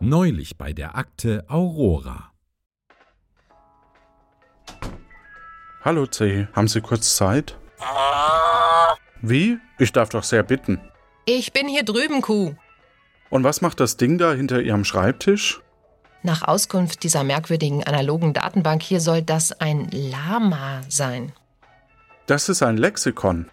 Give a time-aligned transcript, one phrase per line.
[0.00, 2.30] Neulich bei der Akte Aurora.
[5.82, 7.56] Hallo C, haben Sie kurz Zeit?
[9.22, 9.58] Wie?
[9.78, 10.80] Ich darf doch sehr bitten.
[11.24, 12.54] Ich bin hier drüben, Kuh.
[13.30, 15.62] Und was macht das Ding da hinter Ihrem Schreibtisch?
[16.22, 21.32] Nach Auskunft dieser merkwürdigen analogen Datenbank hier soll das ein Lama sein.
[22.26, 23.50] Das ist ein Lexikon.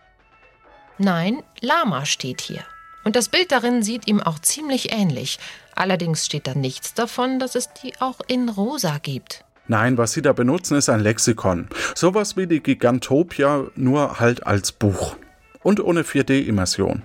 [0.98, 2.66] Nein, Lama steht hier.
[3.04, 5.40] Und das Bild darin sieht ihm auch ziemlich ähnlich.
[5.76, 9.44] Allerdings steht da nichts davon, dass es die auch in rosa gibt.
[9.68, 11.68] Nein, was Sie da benutzen, ist ein Lexikon.
[11.96, 15.16] Sowas wie die Gigantopia, nur halt als Buch.
[15.62, 17.04] Und ohne 4D-Immersion.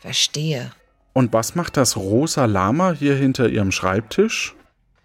[0.00, 0.70] Verstehe.
[1.12, 4.54] Und was macht das rosa Lama hier hinter Ihrem Schreibtisch?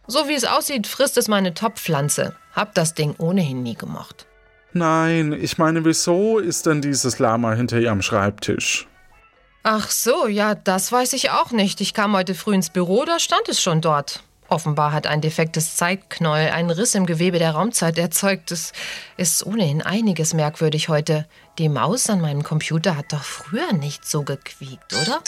[0.06, 2.36] So wie es aussieht, frisst es meine Topfpflanze.
[2.54, 4.28] Hab das Ding ohnehin nie gemocht.
[4.74, 8.88] Nein, ich meine, wieso ist denn dieses Lama hinter Ihrem Schreibtisch?
[9.66, 11.80] Ach so, ja, das weiß ich auch nicht.
[11.80, 14.22] Ich kam heute früh ins Büro, da stand es schon dort.
[14.50, 18.52] Offenbar hat ein defektes Zeitknäuel einen Riss im Gewebe der Raumzeit erzeugt.
[18.52, 18.74] Es
[19.16, 21.26] ist ohnehin einiges merkwürdig heute.
[21.60, 25.22] Die Maus an meinem Computer hat doch früher nicht so gequiekt, oder?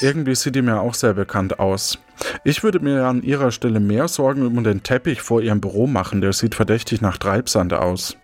[0.00, 1.98] Irgendwie sieht die mir auch sehr bekannt aus.
[2.42, 6.20] Ich würde mir an Ihrer Stelle mehr Sorgen um den Teppich vor Ihrem Büro machen.
[6.20, 8.16] Der sieht verdächtig nach Treibsand aus.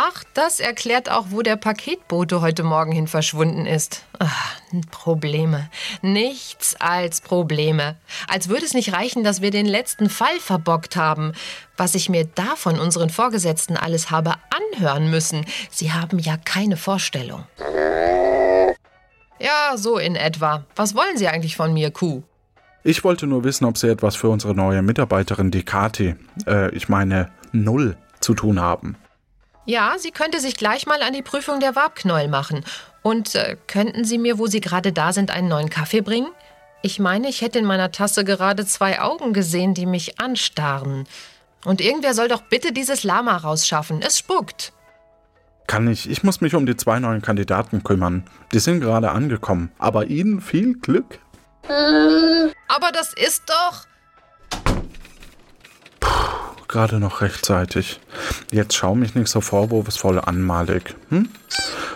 [0.00, 4.04] Ach, das erklärt auch, wo der Paketbote heute Morgen hin verschwunden ist.
[4.20, 4.54] Ach,
[4.92, 5.68] Probleme.
[6.02, 7.96] Nichts als Probleme.
[8.28, 11.32] Als würde es nicht reichen, dass wir den letzten Fall verbockt haben.
[11.76, 14.34] Was ich mir da von unseren Vorgesetzten alles habe
[14.72, 15.44] anhören müssen.
[15.68, 17.42] Sie haben ja keine Vorstellung.
[19.40, 20.64] Ja, so in etwa.
[20.76, 22.22] Was wollen Sie eigentlich von mir, Kuh?
[22.84, 26.14] Ich wollte nur wissen, ob Sie etwas für unsere neue Mitarbeiterin, die Kati,
[26.46, 28.96] äh, ich meine Null, zu tun haben.
[29.68, 32.64] Ja, sie könnte sich gleich mal an die Prüfung der Wabknäuel machen.
[33.02, 36.30] Und äh, könnten Sie mir, wo Sie gerade da sind, einen neuen Kaffee bringen?
[36.80, 41.06] Ich meine, ich hätte in meiner Tasse gerade zwei Augen gesehen, die mich anstarren.
[41.66, 44.00] Und irgendwer soll doch bitte dieses Lama rausschaffen.
[44.00, 44.72] Es spuckt.
[45.66, 46.08] Kann ich.
[46.08, 48.24] Ich muss mich um die zwei neuen Kandidaten kümmern.
[48.54, 49.70] Die sind gerade angekommen.
[49.76, 51.18] Aber Ihnen viel Glück.
[51.66, 53.84] Aber das ist doch.
[56.68, 57.98] Gerade noch rechtzeitig.
[58.52, 60.94] Jetzt schau mich nicht so vorwurfsvoll an, Malik.
[61.08, 61.30] Hm?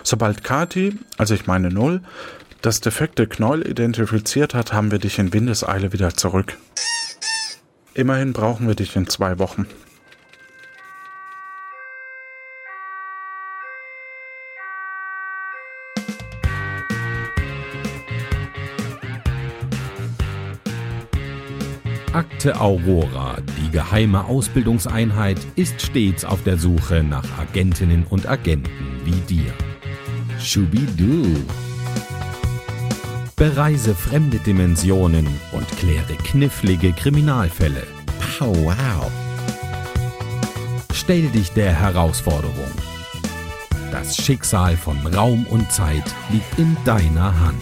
[0.01, 2.01] Sobald Kati, also ich meine Null,
[2.63, 6.57] das defekte Knäuel identifiziert hat, haben wir dich in Windeseile wieder zurück.
[7.93, 9.67] Immerhin brauchen wir dich in zwei Wochen.
[22.13, 23.37] Akte Aurora,
[23.73, 29.51] geheime Ausbildungseinheit, ist stets auf der Suche nach Agentinnen und Agenten wie dir.
[30.39, 31.25] Schubidu.
[33.35, 37.83] Bereise fremde Dimensionen und kläre knifflige Kriminalfälle.
[38.37, 39.11] Pow wow.
[40.93, 42.71] Stell dich der Herausforderung.
[43.91, 47.61] Das Schicksal von Raum und Zeit liegt in deiner Hand.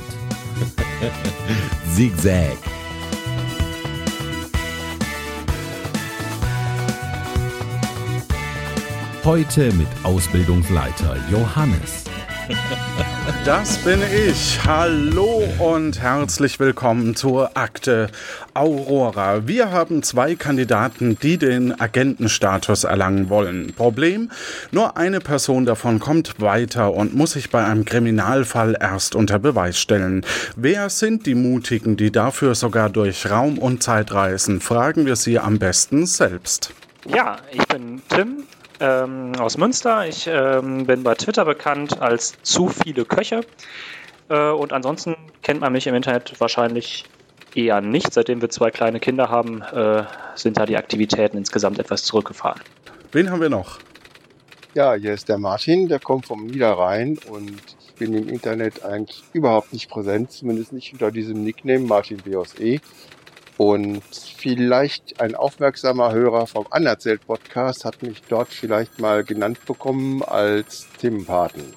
[1.96, 2.58] Zigzag.
[9.24, 12.06] Heute mit Ausbildungsleiter Johannes.
[13.46, 14.60] Das bin ich.
[14.66, 18.10] Hallo und herzlich willkommen zur Akte
[18.56, 19.48] Aurora.
[19.48, 23.74] Wir haben zwei Kandidaten, die den Agentenstatus erlangen wollen.
[23.76, 24.32] Problem,
[24.72, 29.78] nur eine Person davon kommt weiter und muss sich bei einem Kriminalfall erst unter Beweis
[29.78, 30.26] stellen.
[30.56, 34.62] Wer sind die Mutigen, die dafür sogar durch Raum und Zeit reisen?
[34.62, 36.74] Fragen wir sie am besten selbst.
[37.08, 38.44] Ja, ich bin Tim,
[38.82, 40.08] ähm, aus Münster.
[40.08, 43.42] Ich ähm, bin bei Twitter bekannt als zu viele Köche.
[44.30, 47.06] Äh, und ansonsten kennt man mich im Internet wahrscheinlich
[47.56, 48.14] eher nicht.
[48.14, 50.04] Seitdem wir zwei kleine Kinder haben, äh,
[50.36, 52.62] sind da die Aktivitäten insgesamt etwas zurückgefahren.
[53.12, 53.80] Wen haben wir noch?
[54.74, 59.22] Ja, hier ist der Martin, der kommt vom Niederrhein und ich bin im Internet eigentlich
[59.34, 62.80] überhaupt nicht präsent, zumindest nicht unter diesem Nickname Martin BOSE.
[63.64, 70.24] Und vielleicht ein aufmerksamer Hörer vom Anerzählt Podcast hat mich dort vielleicht mal genannt bekommen
[70.24, 71.72] als Themenpaten.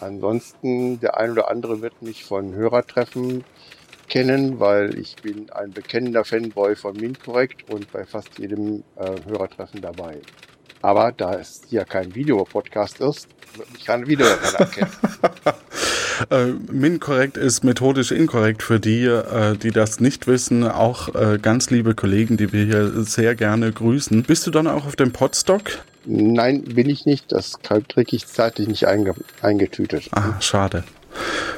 [0.00, 3.44] Ansonsten, der ein oder andere wird mich von Hörertreffen
[4.08, 9.80] kennen, weil ich bin ein bekennender Fanboy von MinCorrect und bei fast jedem äh, Hörertreffen
[9.80, 10.20] dabei.
[10.82, 14.90] Aber da es hier kein Videopodcast ist, wird mich kein Video erkennen.
[16.30, 20.64] Äh, Minkorrekt ist methodisch inkorrekt für die, äh, die das nicht wissen.
[20.64, 24.22] Auch äh, ganz liebe Kollegen, die wir hier sehr gerne grüßen.
[24.22, 25.62] Bist du dann auch auf dem Podstock?
[26.04, 27.32] Nein, bin ich nicht.
[27.32, 30.08] Das kriege ich zeitlich nicht einge eingetütet.
[30.12, 30.84] Ah, schade.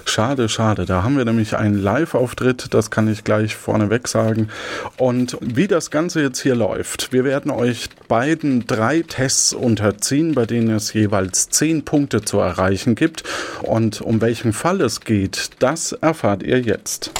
[0.05, 0.84] Schade, schade.
[0.84, 4.49] Da haben wir nämlich einen Live-Auftritt, das kann ich gleich vorneweg sagen.
[4.96, 10.46] Und wie das Ganze jetzt hier läuft, wir werden euch beiden drei Tests unterziehen, bei
[10.46, 13.25] denen es jeweils zehn Punkte zu erreichen gibt.
[13.62, 17.12] Und um welchen Fall es geht, das erfahrt ihr jetzt.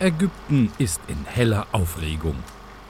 [0.00, 2.36] Ägypten ist in heller Aufregung.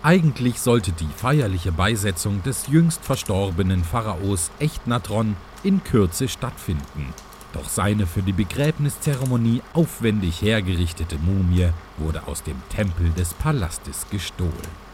[0.02, 7.14] Eigentlich sollte die feierliche Beisetzung des jüngst verstorbenen Pharaos Echnatron in Kürze stattfinden.
[7.54, 14.84] Doch seine für die Begräbniszeremonie aufwendig hergerichtete Mumie wurde aus dem Tempel des Palastes gestohlen.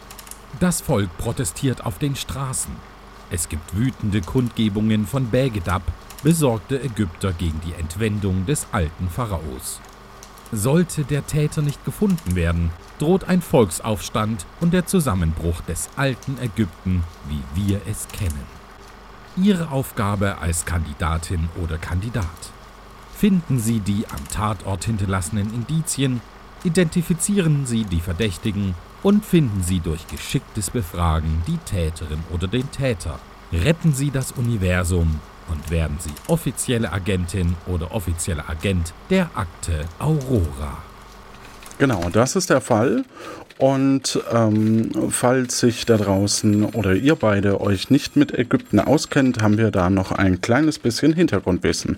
[0.60, 2.74] Das Volk protestiert auf den Straßen.
[3.30, 5.82] Es gibt wütende Kundgebungen von Begedab,
[6.22, 9.80] besorgte Ägypter gegen die Entwendung des alten Pharaos.
[10.52, 17.04] Sollte der Täter nicht gefunden werden, droht ein Volksaufstand und der Zusammenbruch des alten Ägypten,
[17.28, 18.59] wie wir es kennen.
[19.36, 22.24] Ihre Aufgabe als Kandidatin oder Kandidat.
[23.14, 26.20] Finden Sie die am Tatort hinterlassenen Indizien,
[26.64, 33.18] identifizieren Sie die Verdächtigen und finden Sie durch geschicktes Befragen die Täterin oder den Täter.
[33.52, 40.89] Retten Sie das Universum und werden Sie offizielle Agentin oder offizieller Agent der Akte Aurora.
[41.80, 43.06] Genau, das ist der Fall.
[43.56, 49.56] Und ähm, falls sich da draußen oder ihr beide euch nicht mit Ägypten auskennt, haben
[49.56, 51.96] wir da noch ein kleines bisschen Hintergrundwissen.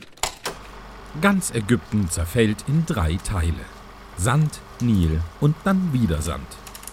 [1.20, 3.64] Ganz Ägypten zerfällt in drei Teile.
[4.17, 6.46] Sand, Nil und dann wieder Sand.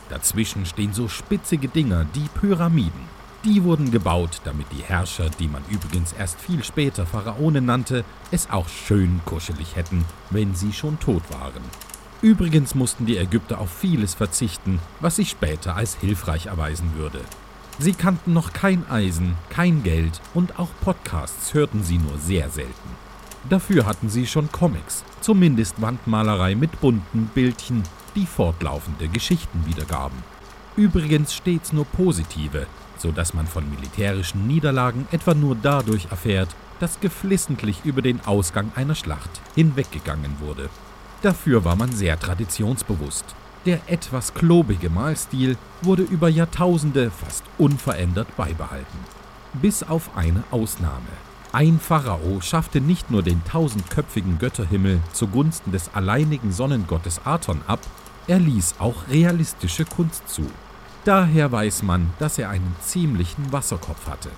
[0.09, 3.07] Dazwischen stehen so spitzige Dinger, die Pyramiden.
[3.45, 8.50] Die wurden gebaut, damit die Herrscher, die man übrigens erst viel später Pharaonen nannte, es
[8.50, 11.62] auch schön kuschelig hätten, wenn sie schon tot waren.
[12.21, 17.21] Übrigens mussten die Ägypter auf vieles verzichten, was sich später als hilfreich erweisen würde.
[17.77, 22.89] Sie kannten noch kein Eisen, kein Geld und auch Podcasts hörten sie nur sehr selten.
[23.48, 27.83] Dafür hatten sie schon Comics, zumindest Wandmalerei mit bunten Bildchen,
[28.16, 30.18] die fortlaufende Geschichten wiedergaben.
[30.75, 32.68] Übrigens stets nur positive,
[32.98, 36.50] so dass man von militärischen Niederlagen etwa nur dadurch erfährt,
[36.81, 40.69] dass geflissentlich über den Ausgang einer Schlacht hinweggegangen wurde.
[41.21, 43.25] Dafür war man sehr traditionsbewusst.
[43.66, 48.98] Der etwas klobige Malstil wurde über Jahrtausende fast unverändert beibehalten.
[49.54, 51.10] Bis auf eine Ausnahme.
[51.51, 57.80] Ein Pharao schaffte nicht nur den tausendköpfigen Götterhimmel zugunsten des alleinigen Sonnengottes Aton ab,
[58.27, 60.44] er ließ auch realistische Kunst zu.
[61.04, 64.30] Daher weiß man, dass er einen ziemlichen Wasserkopf hatte.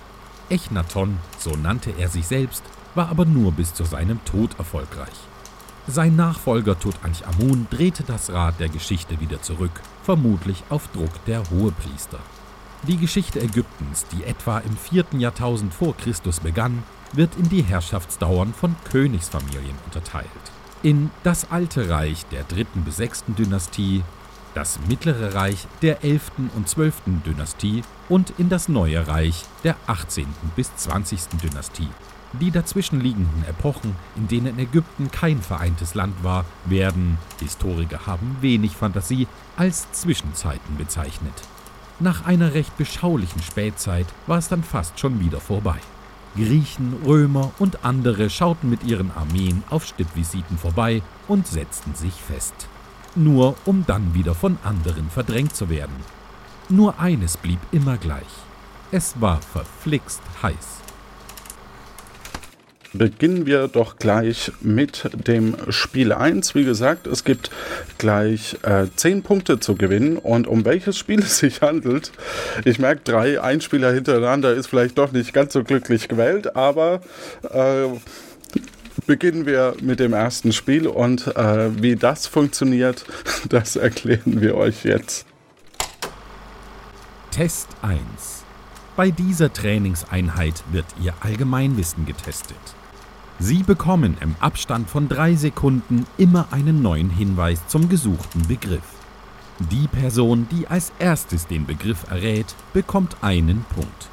[0.48, 2.62] Echnaton, so nannte er sich selbst,
[2.94, 5.31] war aber nur bis zu seinem Tod erfolgreich.
[5.88, 12.20] Sein Nachfolger Tutanchamun drehte das Rad der Geschichte wieder zurück, vermutlich auf Druck der Hohepriester.
[12.84, 15.06] Die Geschichte Ägyptens, die etwa im 4.
[15.18, 20.28] Jahrtausend vor Christus begann, wird in die Herrschaftsdauern von Königsfamilien unterteilt.
[20.84, 24.04] In das Alte Reich der dritten bis sechsten Dynastie,
[24.54, 26.30] das Mittlere Reich der 11.
[26.54, 26.94] und 12.
[27.26, 30.26] Dynastie und in das Neue Reich der 18.
[30.54, 31.40] bis 20.
[31.42, 31.88] Dynastie.
[32.40, 39.26] Die dazwischenliegenden Epochen, in denen Ägypten kein vereintes Land war, werden, Historiker haben wenig Fantasie,
[39.56, 41.34] als Zwischenzeiten bezeichnet.
[42.00, 45.76] Nach einer recht beschaulichen Spätzeit war es dann fast schon wieder vorbei.
[46.34, 52.54] Griechen, Römer und andere schauten mit ihren Armeen auf Stippvisiten vorbei und setzten sich fest.
[53.14, 55.94] Nur um dann wieder von anderen verdrängt zu werden.
[56.70, 58.22] Nur eines blieb immer gleich.
[58.90, 60.81] Es war verflixt heiß
[62.92, 66.54] beginnen wir doch gleich mit dem Spiel 1.
[66.54, 67.50] Wie gesagt, es gibt
[67.98, 72.12] gleich äh, 10 Punkte zu gewinnen und um welches Spiel es sich handelt,
[72.64, 77.00] ich merke, drei Einspieler hintereinander ist vielleicht doch nicht ganz so glücklich gewählt, aber
[77.50, 77.88] äh,
[79.06, 83.04] beginnen wir mit dem ersten Spiel und äh, wie das funktioniert,
[83.48, 85.26] das erklären wir euch jetzt.
[87.30, 88.42] Test 1
[88.94, 92.58] bei dieser Trainingseinheit wird Ihr Allgemeinwissen getestet.
[93.38, 98.82] Sie bekommen im Abstand von drei Sekunden immer einen neuen Hinweis zum gesuchten Begriff.
[99.70, 104.08] Die Person, die als erstes den Begriff errät, bekommt einen Punkt.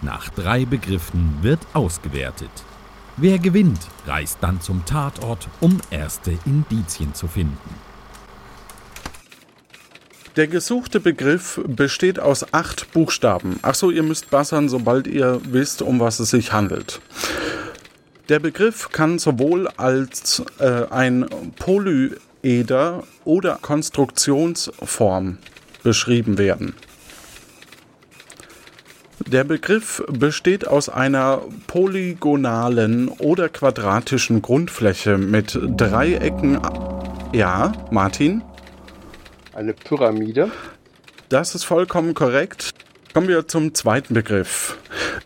[0.00, 2.50] Nach drei Begriffen wird ausgewertet.
[3.16, 7.58] Wer gewinnt, reist dann zum Tatort, um erste Indizien zu finden.
[10.36, 13.58] Der gesuchte Begriff besteht aus acht Buchstaben.
[13.60, 17.02] Achso, ihr müsst bassern, sobald ihr wisst, um was es sich handelt.
[18.28, 21.26] Der Begriff kann sowohl als äh, ein
[21.58, 25.38] Polyeder oder Konstruktionsform
[25.82, 26.74] beschrieben werden.
[29.26, 36.60] Der Begriff besteht aus einer polygonalen oder quadratischen Grundfläche mit Dreiecken.
[37.32, 38.42] Ja, Martin?
[39.52, 40.50] Eine Pyramide.
[41.28, 42.70] Das ist vollkommen korrekt.
[43.14, 44.78] Kommen wir zum zweiten Begriff.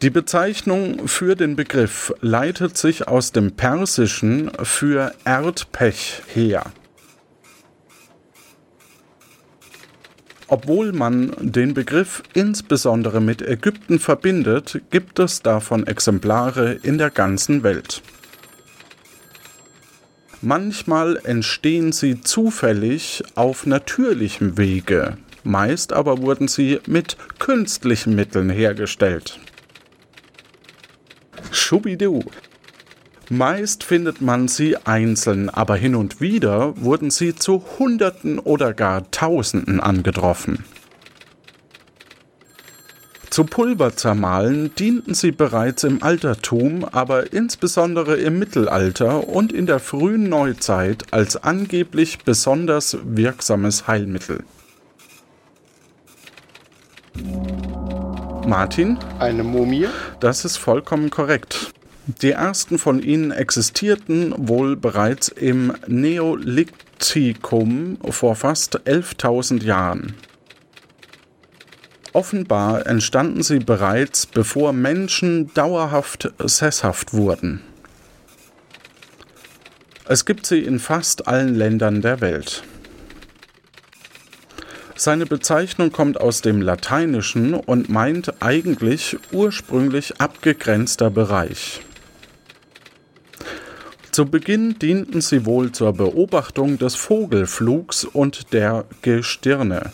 [0.03, 6.67] Die Bezeichnung für den Begriff leitet sich aus dem Persischen für Erdpech her.
[10.49, 17.63] Obwohl man den Begriff insbesondere mit Ägypten verbindet, gibt es davon Exemplare in der ganzen
[17.63, 18.03] Welt.
[20.43, 29.41] Manchmal entstehen sie zufällig auf natürlichem Wege, meist aber wurden sie mit künstlichen Mitteln hergestellt.
[31.51, 32.23] Schubidu.
[33.29, 39.11] Meist findet man sie einzeln, aber hin und wieder wurden sie zu Hunderten oder gar
[39.11, 40.65] Tausenden angetroffen.
[43.31, 50.31] Zu Pulverzermahlen dienten sie bereits im Altertum, aber insbesondere im Mittelalter und in der frühen
[50.31, 54.45] Neuzeit als angeblich besonders wirksames Heilmittel.
[58.47, 58.97] Martin?
[59.19, 59.89] Eine Mumie.
[60.21, 61.73] Das ist vollkommen korrekt.
[62.23, 70.15] Die ersten von ihnen existierten wohl bereits im Neolithikum vor fast 11.000 Jahren.
[72.13, 77.61] Offenbar entstanden sie bereits, bevor Menschen dauerhaft sesshaft wurden.
[80.09, 82.63] Es gibt sie in fast allen Ländern der Welt.
[84.99, 91.83] Seine Bezeichnung kommt aus dem Lateinischen und meint eigentlich ursprünglich abgegrenzter Bereich.
[94.11, 99.93] Zu Beginn dienten sie wohl zur Beobachtung des Vogelflugs und der Gestirne.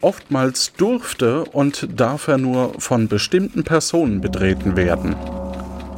[0.00, 5.14] Oftmals durfte und darf er nur von bestimmten Personen betreten werden.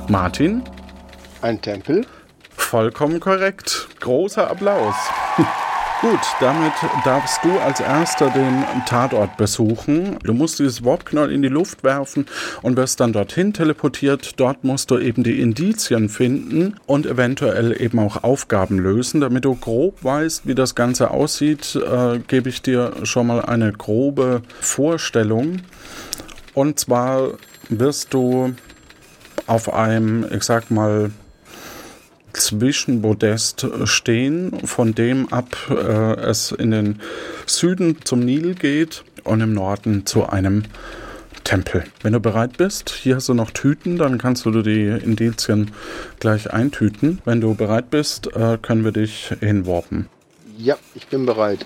[0.08, 0.62] Martin?
[1.42, 2.04] Ein Tempel.
[2.50, 3.86] Vollkommen korrekt.
[4.00, 4.96] Großer Applaus.
[6.02, 6.74] Gut, damit
[7.06, 10.18] darfst du als erster den Tatort besuchen.
[10.22, 12.26] Du musst dieses Warpknall in die Luft werfen
[12.60, 14.38] und wirst dann dorthin teleportiert.
[14.38, 19.22] Dort musst du eben die Indizien finden und eventuell eben auch Aufgaben lösen.
[19.22, 23.72] Damit du grob weißt, wie das Ganze aussieht, äh, gebe ich dir schon mal eine
[23.72, 25.62] grobe Vorstellung.
[26.52, 27.30] Und zwar
[27.70, 28.54] wirst du
[29.46, 31.10] auf einem, ich sag mal,
[32.36, 35.74] Zwischenpodest stehen, von dem ab äh,
[36.20, 37.00] es in den
[37.46, 40.64] Süden zum Nil geht und im Norden zu einem
[41.44, 41.84] Tempel.
[42.02, 45.70] Wenn du bereit bist, hier hast du noch Tüten, dann kannst du die Indizien
[46.18, 47.20] gleich eintüten.
[47.24, 50.08] Wenn du bereit bist, äh, können wir dich hinwarpen.
[50.58, 51.64] Ja, ich bin bereit.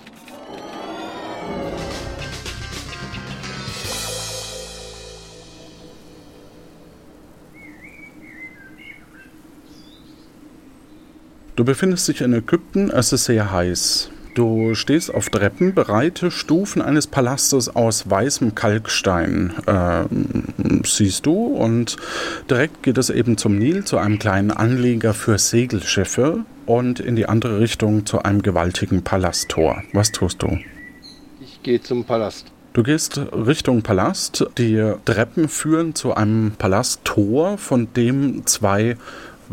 [11.55, 14.09] Du befindest dich in Ägypten, es ist sehr heiß.
[14.35, 20.05] Du stehst auf Treppen, breite Stufen eines Palastes aus weißem Kalkstein äh,
[20.85, 21.97] siehst du und
[22.49, 27.25] direkt geht es eben zum Nil, zu einem kleinen Anleger für Segelschiffe und in die
[27.25, 29.83] andere Richtung zu einem gewaltigen Palasttor.
[29.91, 30.57] Was tust du?
[31.41, 32.53] Ich gehe zum Palast.
[32.73, 34.47] Du gehst Richtung Palast.
[34.57, 38.95] Die Treppen führen zu einem Palasttor, von dem zwei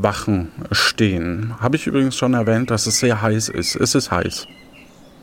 [0.02, 1.54] Wachen stehen.
[1.60, 3.76] Habe ich übrigens schon erwähnt, dass es sehr heiß ist.
[3.76, 4.46] Es ist heiß.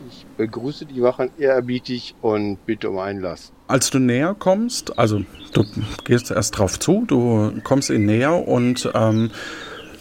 [0.10, 3.52] Ich begrüße die Wachen ehrerbietig und bitte um Einlass.
[3.68, 5.22] Als du näher kommst, also
[5.54, 5.64] du
[6.04, 9.32] gehst erst drauf zu, du kommst in näher und ähm,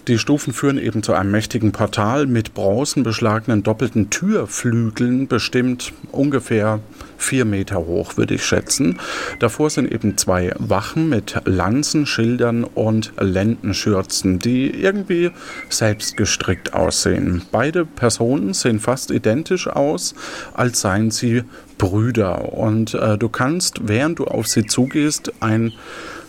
[0.09, 6.81] die Stufen führen eben zu einem mächtigen Portal mit bronzenbeschlagenen doppelten Türflügeln, bestimmt ungefähr
[7.17, 9.01] vier Meter hoch, würde ich schätzen.
[9.41, 15.31] Davor sind eben zwei Wachen mit Lanzen, Schildern und Lendenschürzen, die irgendwie
[15.69, 17.43] selbst gestrickt aussehen.
[17.51, 20.15] Beide Personen sehen fast identisch aus,
[20.55, 21.45] als seien sie
[21.79, 22.53] Brüder.
[22.53, 25.73] Und äh, du kannst, während du auf sie zugehst, ein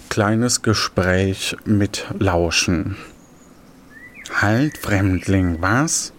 [0.09, 2.95] kleines Gespräch mitlauschen.
[4.33, 6.13] Halt, Fremdling, was?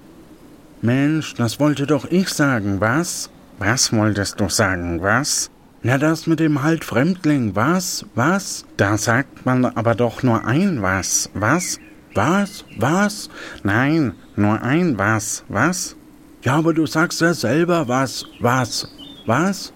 [0.83, 3.31] Mensch, das wollte doch ich sagen, was?
[3.59, 5.51] Was wolltest du sagen, was?
[5.83, 8.05] Na, das mit dem Halt, Fremdling, was?
[8.15, 8.67] Was?
[8.77, 11.79] Da sagt man aber doch nur ein was, was?
[12.15, 12.65] Was?
[12.79, 13.31] Was?
[13.63, 15.97] Nein, nur ein was, was?
[16.43, 18.89] Ja, aber du sagst ja selber was, was?
[19.27, 19.73] Was?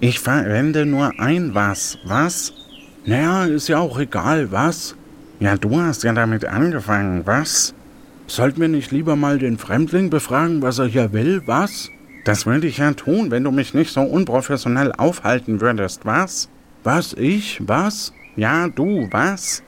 [0.00, 2.52] Ich verwende nur ein was, was?
[3.04, 4.94] Naja, ist ja auch egal, was?
[5.40, 7.74] Ja, du hast ja damit angefangen, was?
[8.26, 11.90] Sollten wir nicht lieber mal den Fremdling befragen, was er hier will, was?
[12.24, 16.48] Das würde ich ja tun, wenn du mich nicht so unprofessionell aufhalten würdest, was?
[16.82, 17.60] Was, ich?
[17.66, 18.14] Was?
[18.34, 19.62] Ja, du, was?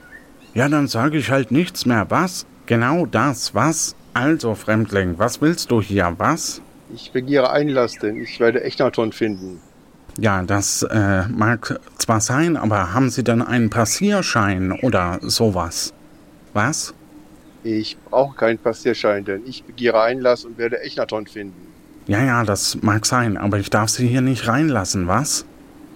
[0.55, 2.47] Ja, dann sage ich halt nichts mehr, was?
[2.65, 3.95] Genau das, was?
[4.15, 6.63] Also, Fremdling, was willst du hier, was?
[6.95, 9.61] Ich begehre Einlass, denn ich werde Echnaton finden.
[10.19, 15.93] Ja, das äh, mag zwar sein, aber haben Sie denn einen Passierschein oder sowas?
[16.55, 16.95] Was?
[17.65, 21.76] Ich brauche keinen Passierschein, denn ich begehre Einlass und werde Echnaton finden.
[22.07, 25.45] Ja, ja, das mag sein, aber ich darf Sie hier nicht reinlassen, was?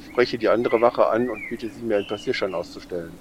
[0.01, 3.13] Ich spreche die andere Wache an und bitte sie, mir einen Passierschein auszustellen.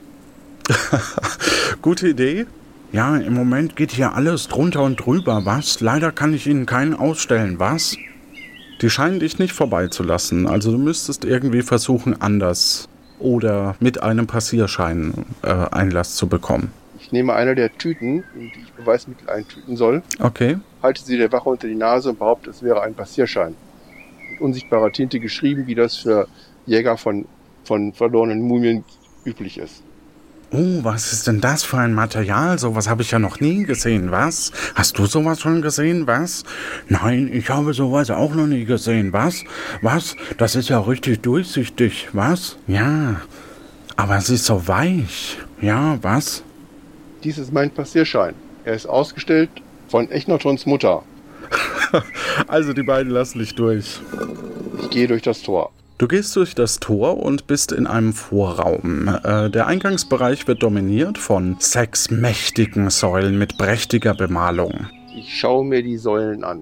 [1.81, 2.48] Gute Idee.
[2.91, 5.79] Ja, im Moment geht hier alles drunter und drüber, was?
[5.81, 7.96] Leider kann ich Ihnen keinen ausstellen, was?
[8.81, 15.25] Die scheinen dich nicht vorbeizulassen, also du müsstest irgendwie versuchen, anders oder mit einem Passierschein
[15.43, 16.72] äh, Einlass zu bekommen.
[17.01, 20.57] Ich nehme eine der Tüten, in die ich Beweismittel eintüten soll, Okay.
[20.83, 23.55] halte sie der Wache unter die Nase und behaupte, es wäre ein Passierschein.
[24.31, 26.27] Mit unsichtbarer Tinte geschrieben, wie das für
[26.65, 27.25] Jäger von,
[27.63, 28.83] von verlorenen Mumien
[29.25, 29.81] üblich ist.
[30.51, 32.57] Oh, was ist denn das für ein Material?
[32.57, 34.51] Sowas habe ich ja noch nie gesehen, was?
[34.73, 36.43] Hast du sowas schon gesehen, was?
[36.87, 39.43] Nein, ich habe sowas auch noch nie gesehen, was?
[39.83, 40.15] Was?
[40.39, 42.57] Das ist ja richtig durchsichtig, was?
[42.65, 43.21] Ja.
[43.95, 45.37] Aber es ist so weich.
[45.61, 46.43] Ja, was?
[47.23, 48.33] Dies ist mein Passierschein.
[48.63, 49.49] Er ist ausgestellt
[49.88, 51.03] von Echnotons Mutter.
[52.47, 53.99] Also die beiden lassen dich durch.
[54.79, 55.71] Ich gehe durch das Tor.
[55.97, 59.07] Du gehst durch das Tor und bist in einem Vorraum.
[59.23, 64.88] Äh, der Eingangsbereich wird dominiert von sechs mächtigen Säulen mit prächtiger Bemalung.
[65.15, 66.61] Ich schaue mir die Säulen an.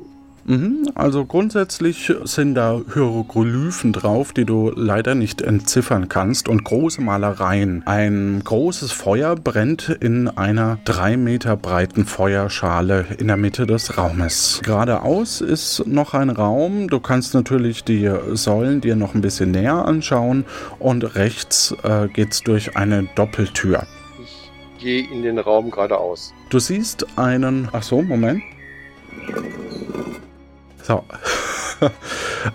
[0.50, 7.02] Mhm, also grundsätzlich sind da Hieroglyphen drauf, die du leider nicht entziffern kannst und große
[7.02, 7.84] Malereien.
[7.86, 14.62] Ein großes Feuer brennt in einer drei Meter breiten Feuerschale in der Mitte des Raumes.
[14.64, 16.88] Geradeaus ist noch ein Raum.
[16.88, 20.46] Du kannst natürlich die Säulen dir noch ein bisschen näher anschauen
[20.80, 23.86] und rechts äh, geht's durch eine Doppeltür.
[24.24, 24.50] Ich
[24.82, 26.34] gehe in den Raum geradeaus.
[26.50, 27.68] Du siehst einen.
[27.74, 28.42] Ach so, Moment.
[30.88, 31.04] So.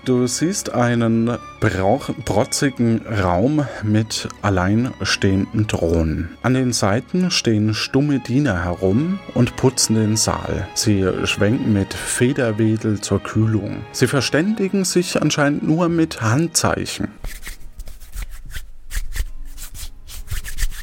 [0.07, 6.31] Du siehst einen brauch, brotzigen Raum mit alleinstehenden Thronen.
[6.43, 10.67] An den Seiten stehen stumme Diener herum und putzen den Saal.
[10.75, 13.83] Sie schwenken mit Federwedel zur Kühlung.
[13.93, 17.09] Sie verständigen sich anscheinend nur mit Handzeichen.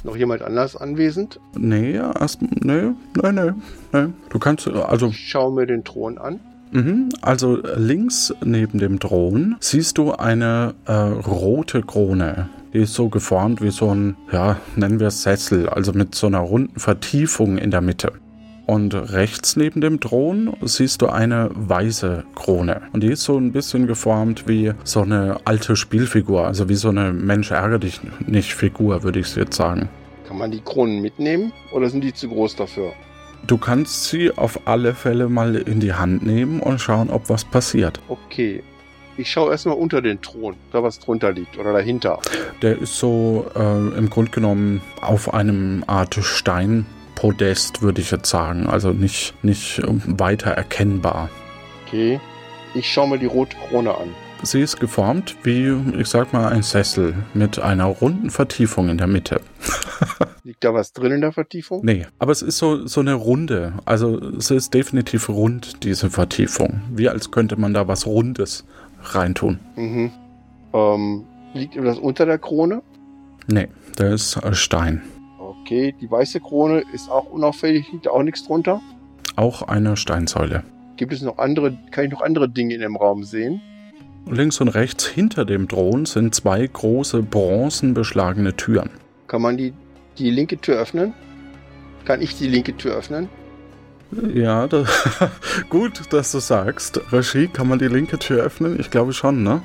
[0.03, 1.39] Noch jemand anders anwesend?
[1.57, 3.51] Nee, erst, nee, nee, nee,
[3.91, 4.07] nee.
[4.29, 6.39] Du kannst, also Ich schaue mir den Thron an.
[6.71, 12.49] Mhm, Also links neben dem Thron siehst du eine äh, rote Krone.
[12.73, 16.27] Die ist so geformt wie so ein, ja, nennen wir es Sessel, also mit so
[16.27, 18.11] einer runden Vertiefung in der Mitte.
[18.67, 22.81] Und rechts neben dem Thron siehst du eine weiße Krone.
[22.93, 26.89] Und die ist so ein bisschen geformt wie so eine alte Spielfigur, also wie so
[26.89, 29.89] eine Mensch ärger dich nicht Figur, würde ich jetzt sagen.
[30.27, 32.91] Kann man die Kronen mitnehmen oder sind die zu groß dafür?
[33.47, 37.45] Du kannst sie auf alle Fälle mal in die Hand nehmen und schauen, ob was
[37.45, 37.99] passiert.
[38.07, 38.63] Okay.
[39.17, 42.19] Ich schaue erstmal unter den Thron, da was drunter liegt oder dahinter.
[42.61, 48.67] Der ist so äh, im Grunde genommen auf einem Art Steinpodest, würde ich jetzt sagen.
[48.67, 51.29] Also nicht, nicht weiter erkennbar.
[51.85, 52.21] Okay.
[52.75, 54.15] Ich schaue mir die rote Krone an.
[54.41, 59.07] Sie ist geformt wie, ich sag mal, ein Sessel mit einer runden Vertiefung in der
[59.07, 59.41] Mitte.
[60.43, 61.81] Liegt da was drin in der Vertiefung?
[61.83, 63.73] Nee, aber es ist so, so eine Runde.
[63.85, 66.81] Also es ist definitiv rund, diese Vertiefung.
[66.91, 68.65] Wie als könnte man da was Rundes
[69.03, 69.59] reintun.
[69.75, 70.11] Mhm.
[70.73, 72.81] Ähm, liegt das unter der Krone?
[73.47, 75.01] Nee, der ist äh, Stein.
[75.37, 78.81] Okay, die weiße Krone ist auch unauffällig, liegt da auch nichts drunter.
[79.35, 80.63] Auch eine Steinsäule.
[80.97, 83.61] Gibt es noch andere, kann ich noch andere Dinge in dem Raum sehen?
[84.27, 88.91] Links und rechts hinter dem Thron sind zwei große bronzenbeschlagene Türen.
[89.27, 89.73] Kann man die,
[90.17, 91.13] die linke Tür öffnen?
[92.05, 93.29] Kann ich die linke Tür öffnen?
[94.33, 94.85] Ja, da,
[95.69, 96.99] gut, dass du sagst.
[97.11, 98.79] Regie, kann man die linke Tür öffnen?
[98.79, 99.61] Ich glaube schon, ne?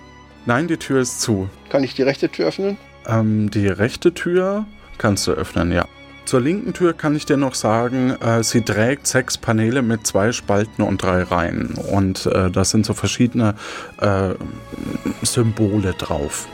[0.47, 1.49] Nein, die Tür ist zu.
[1.71, 2.77] Kann ich die rechte Tür öffnen?
[3.07, 4.67] Ähm, die rechte Tür
[4.99, 5.87] kannst du öffnen, ja.
[6.25, 10.33] Zur linken Tür kann ich dir noch sagen, äh, sie trägt sechs Paneele mit zwei
[10.33, 11.75] Spalten und drei Reihen.
[11.93, 13.55] Und äh, da sind so verschiedene
[14.01, 14.31] äh,
[15.23, 16.49] Symbole drauf.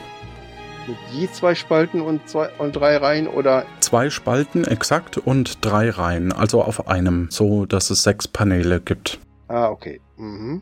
[0.87, 5.89] Mit je zwei Spalten und, zwei, und drei Reihen oder Zwei Spalten exakt und drei
[5.89, 9.19] Reihen, also auf einem, so dass es sechs Paneele gibt.
[9.47, 10.01] Ah, okay.
[10.17, 10.61] Mhm.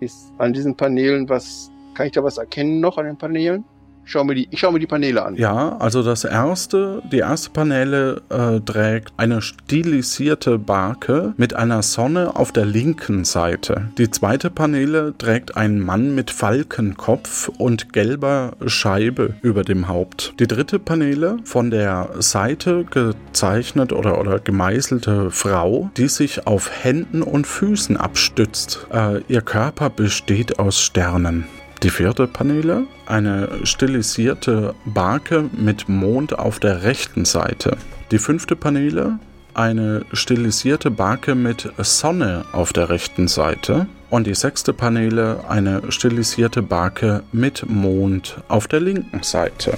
[0.00, 1.70] Ist an diesen Paneelen was.
[1.94, 3.64] Kann ich da was erkennen noch an den Paneelen?
[4.08, 5.36] Schau mir die, ich schaue mir die Paneele an.
[5.36, 12.34] Ja, also das erste, die erste Paneele äh, trägt eine stilisierte Barke mit einer Sonne
[12.34, 13.90] auf der linken Seite.
[13.98, 20.34] Die zweite Paneele trägt einen Mann mit Falkenkopf und gelber Scheibe über dem Haupt.
[20.40, 27.22] Die dritte Paneele von der Seite gezeichnet oder, oder gemeißelte Frau, die sich auf Händen
[27.22, 28.86] und Füßen abstützt.
[28.92, 31.44] Äh, ihr Körper besteht aus Sternen.
[31.84, 37.76] Die vierte Paneele, eine stilisierte Barke mit Mond auf der rechten Seite.
[38.10, 39.18] Die fünfte Paneele,
[39.54, 43.86] eine stilisierte Barke mit Sonne auf der rechten Seite.
[44.10, 49.74] Und die sechste Paneele, eine stilisierte Barke mit Mond auf der linken Seite.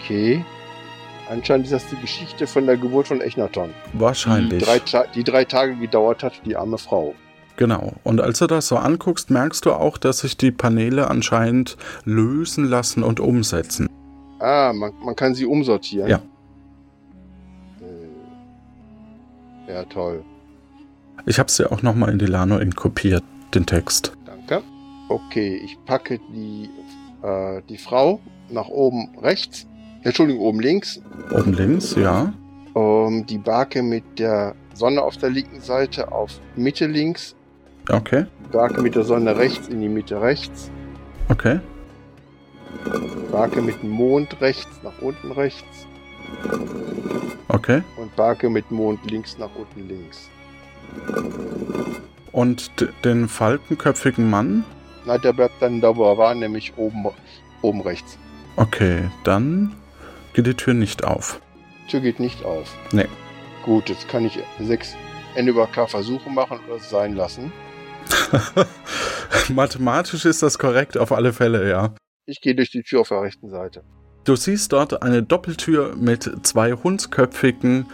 [0.00, 0.44] Okay.
[1.28, 3.70] Anscheinend ist das die Geschichte von der Geburt von Echnaton.
[3.94, 4.60] Wahrscheinlich.
[4.60, 7.16] Die drei, Ta- die drei Tage gedauert hat, die arme Frau.
[7.56, 7.94] Genau.
[8.04, 12.64] Und als du das so anguckst, merkst du auch, dass sich die Paneele anscheinend lösen
[12.66, 13.88] lassen und umsetzen.
[14.38, 16.08] Ah, man, man kann sie umsortieren.
[16.10, 16.20] Ja.
[19.66, 20.22] Äh, Ja, toll.
[21.24, 24.12] Ich habe es dir auch nochmal in die Lano Ink kopiert, den Text.
[24.26, 24.62] Danke.
[25.08, 26.68] Okay, ich packe die,
[27.22, 29.66] äh, die Frau nach oben rechts.
[30.02, 31.00] Entschuldigung, oben links.
[31.32, 32.32] Oben links, ja.
[32.76, 37.34] Ähm, die Barke mit der Sonne auf der linken Seite auf Mitte links.
[37.90, 40.70] Okay, Die Barke mit der Sonne rechts in die Mitte rechts.
[41.28, 41.60] okay.
[43.32, 45.86] Barke mit dem Mond rechts nach unten rechts.
[47.48, 47.82] Okay.
[47.96, 50.28] Und Barke mit Mond links nach unten links.
[52.32, 52.70] Und
[53.04, 54.64] den falkenköpfigen Mann?
[55.04, 57.06] Na, der bleibt dann da, wo er war, nämlich oben,
[57.62, 58.18] oben rechts.
[58.56, 59.72] Okay, dann
[60.32, 61.40] geht die Tür nicht auf.
[61.88, 62.72] Tür geht nicht auf.
[62.92, 63.06] Nee.
[63.64, 64.94] Gut, jetzt kann ich sechs
[65.34, 67.52] N über K Versuche machen oder es sein lassen.
[69.48, 71.94] Mathematisch ist das korrekt auf alle Fälle, ja.
[72.26, 73.82] Ich gehe durch die Tür auf der rechten Seite.
[74.24, 77.86] Du siehst dort eine Doppeltür mit zwei hundsköpfigen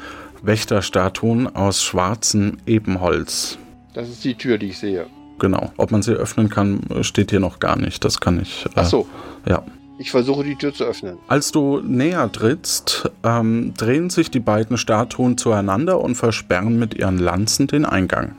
[0.42, 3.59] Wächterstatuen aus schwarzem Ebenholz.
[3.94, 5.07] Das ist die Tür, die ich sehe.
[5.38, 5.72] Genau.
[5.77, 8.05] Ob man sie öffnen kann, steht hier noch gar nicht.
[8.05, 8.64] Das kann ich.
[8.66, 9.07] Äh, Ach so.
[9.46, 9.62] Ja.
[9.98, 11.18] Ich versuche die Tür zu öffnen.
[11.29, 17.18] Als du näher trittst, ähm, drehen sich die beiden Statuen zueinander und versperren mit ihren
[17.18, 18.37] Lanzen den Eingang.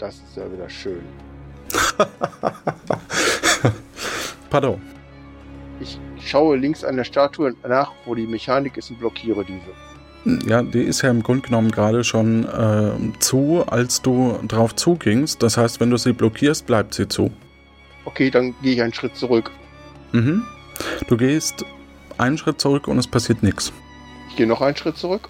[0.00, 1.02] Das ist ja wieder schön.
[4.50, 4.80] Pardon.
[5.78, 10.48] Ich schaue links an der Statue nach, wo die Mechanik ist und blockiere diese.
[10.48, 15.42] Ja, die ist ja im Grunde genommen gerade schon äh, zu, als du drauf zugingst.
[15.42, 17.30] Das heißt, wenn du sie blockierst, bleibt sie zu.
[18.06, 19.50] Okay, dann gehe ich einen Schritt zurück.
[20.12, 20.44] Mhm.
[21.08, 21.66] Du gehst
[22.16, 23.70] einen Schritt zurück und es passiert nichts.
[24.30, 25.28] Ich gehe noch einen Schritt zurück.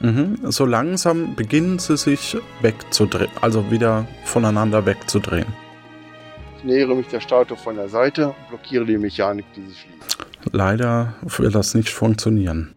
[0.00, 0.38] Mhm.
[0.42, 5.46] So langsam beginnen sie sich wegzudrehen, also wieder voneinander wegzudrehen.
[6.58, 10.18] Ich nähere mich der Statue von der Seite und blockiere die Mechanik, die sie schließt.
[10.52, 12.74] Leider wird das nicht funktionieren.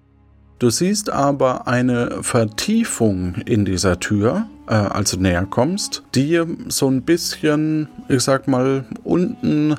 [0.60, 6.90] Du siehst aber eine Vertiefung in dieser Tür, äh, als du näher kommst, die so
[6.90, 9.76] ein bisschen, ich sag mal, unten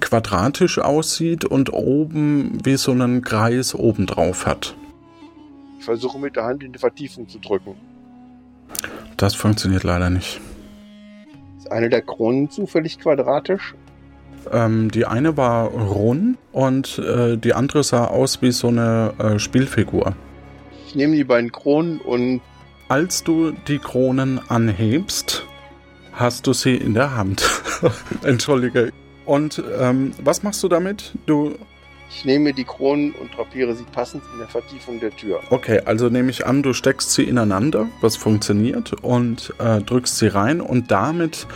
[0.00, 4.74] quadratisch aussieht und oben wie so einen Kreis obendrauf hat.
[5.82, 7.74] Ich versuche mit der Hand in die Vertiefung zu drücken.
[9.16, 10.40] Das funktioniert leider nicht.
[11.58, 13.74] Ist eine der Kronen zufällig quadratisch?
[14.52, 19.38] Ähm, die eine war rund und äh, die andere sah aus wie so eine äh,
[19.40, 20.14] Spielfigur.
[20.86, 22.42] Ich nehme die beiden Kronen und
[22.86, 25.44] Als du die Kronen anhebst,
[26.12, 27.44] hast du sie in der Hand.
[28.22, 28.92] Entschuldige.
[29.24, 31.14] Und ähm, was machst du damit?
[31.26, 31.56] Du.
[32.14, 35.40] Ich nehme die Kronen und drapiere sie passend in der Vertiefung der Tür.
[35.50, 40.28] Okay, also nehme ich an, du steckst sie ineinander, was funktioniert, und äh, drückst sie
[40.28, 41.46] rein und damit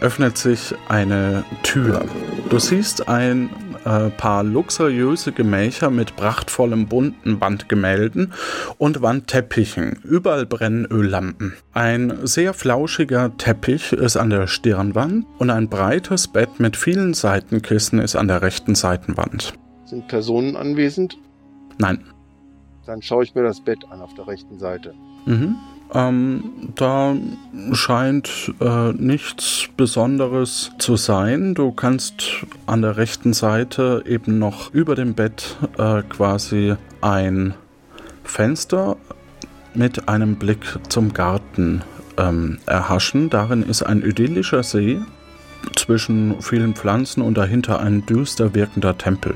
[0.00, 2.04] öffnet sich eine Tür.
[2.50, 3.50] Du siehst ein
[3.84, 8.32] äh, paar luxuriöse Gemächer mit prachtvollem bunten Wandgemälden
[8.78, 10.00] und Wandteppichen.
[10.02, 11.54] Überall brennen Öllampen.
[11.72, 18.00] Ein sehr flauschiger Teppich ist an der Stirnwand und ein breites Bett mit vielen Seitenkissen
[18.00, 19.54] ist an der rechten Seitenwand.
[19.92, 21.18] Sind Personen anwesend?
[21.76, 22.02] Nein.
[22.86, 24.94] Dann schaue ich mir das Bett an auf der rechten Seite.
[25.26, 25.56] Mhm.
[25.92, 27.14] Ähm, da
[27.72, 31.52] scheint äh, nichts Besonderes zu sein.
[31.52, 37.52] Du kannst an der rechten Seite eben noch über dem Bett äh, quasi ein
[38.24, 38.96] Fenster
[39.74, 41.82] mit einem Blick zum Garten
[42.16, 43.28] ähm, erhaschen.
[43.28, 45.02] Darin ist ein idyllischer See
[45.76, 49.34] zwischen vielen Pflanzen und dahinter ein düster wirkender Tempel.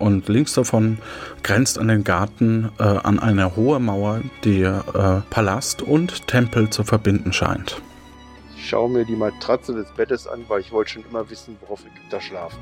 [0.00, 0.98] Und links davon
[1.44, 4.80] grenzt an den Garten äh, an eine hohe Mauer, die äh,
[5.30, 7.80] Palast und Tempel zu verbinden scheint.
[8.56, 11.80] Ich schaue mir die Matratze des Bettes an, weil ich wollte schon immer wissen, worauf
[11.84, 12.58] Ägypter schlafen.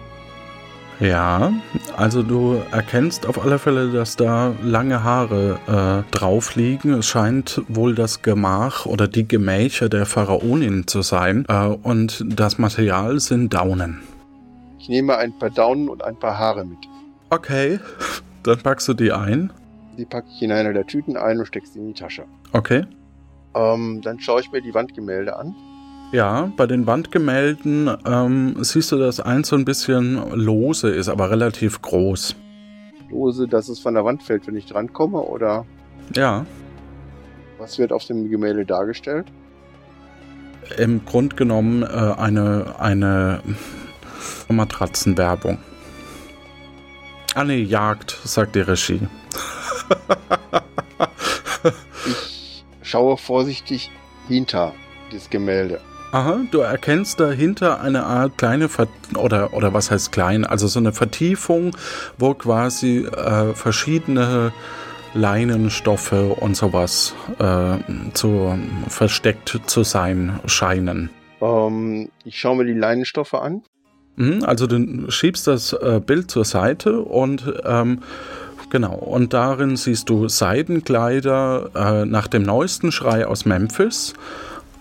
[1.00, 1.52] Ja,
[1.96, 6.92] also du erkennst auf alle Fälle, dass da lange Haare äh, drauf liegen.
[6.94, 11.44] Es scheint wohl das Gemach oder die Gemächer der Pharaonin zu sein.
[11.48, 14.02] Äh, und das Material sind Daunen.
[14.80, 16.78] Ich nehme ein paar Daunen und ein paar Haare mit.
[17.30, 17.78] Okay,
[18.42, 19.52] dann packst du die ein.
[19.96, 22.24] Die packe ich in eine der Tüten ein und stecke sie in die Tasche.
[22.52, 22.84] Okay.
[23.54, 25.54] Ähm, dann schaue ich mir die Wandgemälde an.
[26.12, 31.30] Ja, bei den Wandgemälden ähm, siehst du, dass eins so ein bisschen lose ist, aber
[31.30, 32.34] relativ groß.
[33.10, 35.66] Lose, dass es von der Wand fällt, wenn ich drankomme, oder
[36.14, 36.46] Ja,
[37.58, 39.26] was wird auf dem Gemälde dargestellt?
[40.76, 43.40] im Grund genommen äh, eine, eine
[44.48, 45.56] Matratzenwerbung.
[47.34, 49.00] Ah nee, Jagd, sagt die Regie.
[52.06, 53.90] Ich schaue vorsichtig
[54.28, 54.74] hinter
[55.12, 55.80] das Gemälde.
[56.10, 60.78] Aha, du erkennst dahinter eine Art kleine Ver oder oder was heißt klein, also so
[60.78, 61.76] eine Vertiefung,
[62.16, 64.52] wo quasi äh, verschiedene
[65.12, 67.76] Leinenstoffe und sowas äh,
[68.14, 71.10] zu versteckt zu sein scheinen.
[71.42, 73.62] Ähm, ich schaue mir die Leinenstoffe an.
[74.18, 78.00] Mhm, Also du schiebst das äh, Bild zur Seite und ähm,
[78.68, 84.14] genau, und darin siehst du Seidenkleider äh, nach dem neuesten Schrei aus Memphis,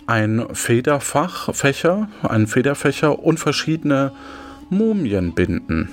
[0.08, 4.12] ein Federfach, Fächer, ein Federfächer und verschiedene
[4.70, 5.90] Mumienbinden.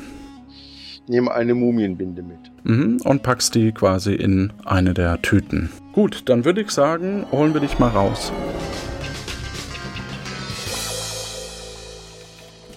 [0.49, 2.39] Ich nehme eine Mumienbinde mit.
[2.65, 5.69] Mhm, und packst die quasi in eine der Tüten.
[5.93, 8.33] Gut, dann würde ich sagen, holen wir dich mal raus.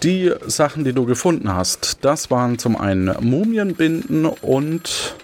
[0.04, 5.16] Die Sachen, die du gefunden hast, das waren zum einen Mumienbinden und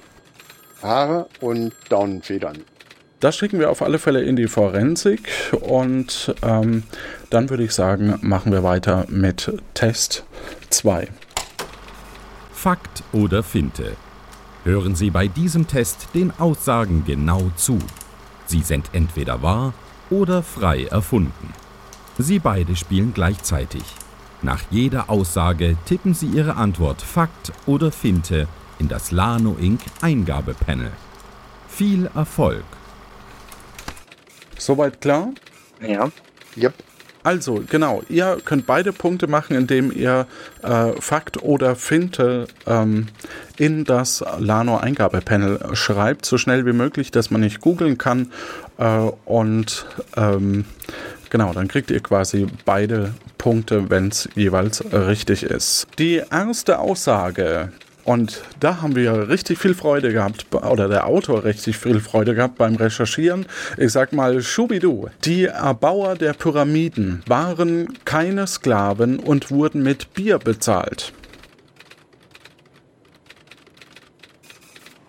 [0.82, 2.58] Haare und Daunenfedern.
[3.20, 5.30] das schicken wir auf alle Fälle in die Forensik
[5.62, 6.84] und ähm,
[7.30, 10.26] dann würde ich sagen, machen wir weiter mit Test
[10.72, 11.08] 2.
[12.52, 13.96] Fakt oder Finte.
[14.66, 17.80] Hören Sie bei diesem Test den Aussagen genau zu.
[18.46, 19.74] Sie sind entweder wahr
[20.10, 21.54] oder frei erfunden.
[22.18, 23.84] Sie beide spielen gleichzeitig.
[24.44, 29.80] Nach jeder Aussage tippen Sie Ihre Antwort Fakt oder Finte in das Lano Inc.
[30.02, 30.92] Eingabepanel.
[31.70, 32.66] Viel Erfolg!
[34.58, 35.30] Soweit klar?
[35.82, 36.12] Ja.
[36.58, 36.74] Yep.
[37.24, 40.28] Also, genau, ihr könnt beide Punkte machen, indem ihr
[40.62, 43.08] äh, Fakt oder Finte ähm,
[43.58, 48.34] in das Lano-Eingabepanel schreibt, so schnell wie möglich, dass man nicht googeln kann.
[48.78, 49.86] Äh, und
[50.18, 50.66] ähm,
[51.34, 55.88] genau, dann kriegt ihr quasi beide Punkte, wenn es jeweils richtig ist.
[56.00, 57.74] Die erste Aussage.
[58.06, 62.58] Und da haben wir richtig viel Freude gehabt, oder der Autor richtig viel Freude gehabt
[62.58, 63.46] beim Recherchieren.
[63.78, 65.08] Ich sag mal, Schubidu.
[65.24, 71.14] Die Erbauer der Pyramiden waren keine Sklaven und wurden mit Bier bezahlt.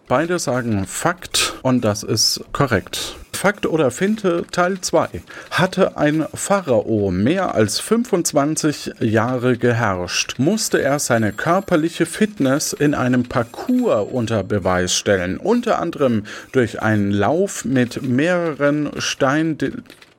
[0.06, 3.16] Beide sagen Fakt und das ist korrekt.
[3.44, 5.22] Fakt oder Finte Teil 2.
[5.50, 13.24] Hatte ein Pharao mehr als 25 Jahre geherrscht, musste er seine körperliche Fitness in einem
[13.24, 19.59] Parcours unter Beweis stellen, unter anderem durch einen Lauf mit mehreren Stein...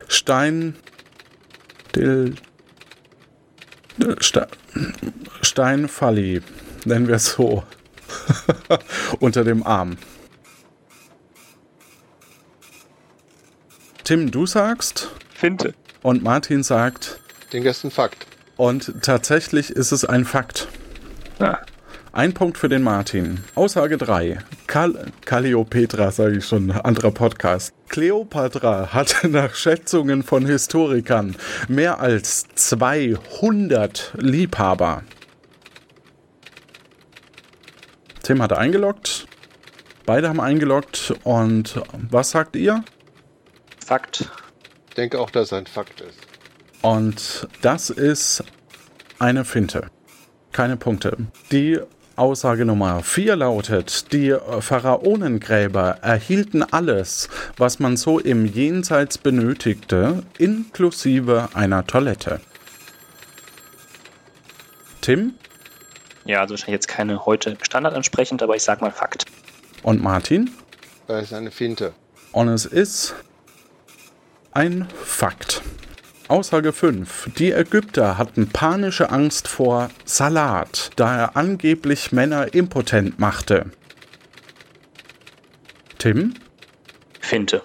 [0.08, 0.76] Stein...
[1.96, 2.36] Dil,
[4.20, 4.48] Ste,
[5.42, 6.44] Steinfalli,
[6.84, 7.64] nennen wir es so,
[9.20, 9.98] unter dem Arm.
[14.06, 15.74] Tim, du sagst Finte.
[16.04, 17.20] und Martin sagt
[17.52, 18.28] ist ein Fakt.
[18.56, 20.68] und tatsächlich ist es ein Fakt.
[21.40, 21.58] Ah.
[22.12, 23.44] Ein Punkt für den Martin.
[23.56, 24.38] Aussage 3.
[24.68, 27.74] Kal Calliopetra, sage ich schon, anderer Podcast.
[27.90, 31.36] Kleopatra hatte nach Schätzungen von Historikern
[31.68, 35.02] mehr als 200 Liebhaber.
[38.22, 39.26] Tim hat eingeloggt.
[40.06, 41.12] Beide haben eingeloggt.
[41.24, 42.84] Und was sagt ihr?
[43.86, 44.28] Fakt.
[44.90, 46.18] Ich denke auch, dass es ein Fakt ist.
[46.82, 48.44] Und das ist
[49.20, 49.92] eine Finte.
[50.52, 51.18] Keine Punkte.
[51.52, 51.80] Die
[52.16, 61.50] Aussage Nummer 4 lautet, die Pharaonengräber erhielten alles, was man so im Jenseits benötigte, inklusive
[61.54, 62.42] einer Toilette.
[65.02, 65.36] Tim
[66.24, 69.26] Ja, also wahrscheinlich jetzt keine heute Standard entsprechend, aber ich sag mal Fakt.
[69.84, 70.50] und Martin.
[71.06, 71.94] Das ist eine Finte.
[72.32, 73.14] Und es ist
[74.56, 75.62] ein Fakt.
[76.30, 77.32] Aussage 5.
[77.38, 83.70] Die Ägypter hatten panische Angst vor Salat, da er angeblich Männer impotent machte.
[85.98, 86.34] Tim?
[87.20, 87.62] Finte.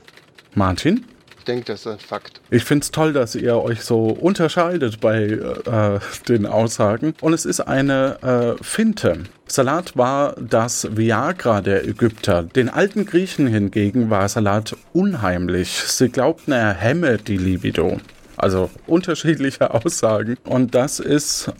[0.54, 1.06] Martin?
[1.40, 2.42] Ich denke, das ist ein Fakt.
[2.50, 5.98] Ich finde es toll, dass ihr euch so unterscheidet bei äh,
[6.28, 7.14] den Aussagen.
[7.22, 9.22] Und es ist eine äh, Finte.
[9.46, 12.42] Salat war das Viagra der Ägypter.
[12.42, 15.70] Den alten Griechen hingegen war Salat unheimlich.
[15.70, 17.98] Sie glaubten, er hemme die Libido.
[18.36, 20.36] Also unterschiedliche Aussagen.
[20.44, 21.50] Und das ist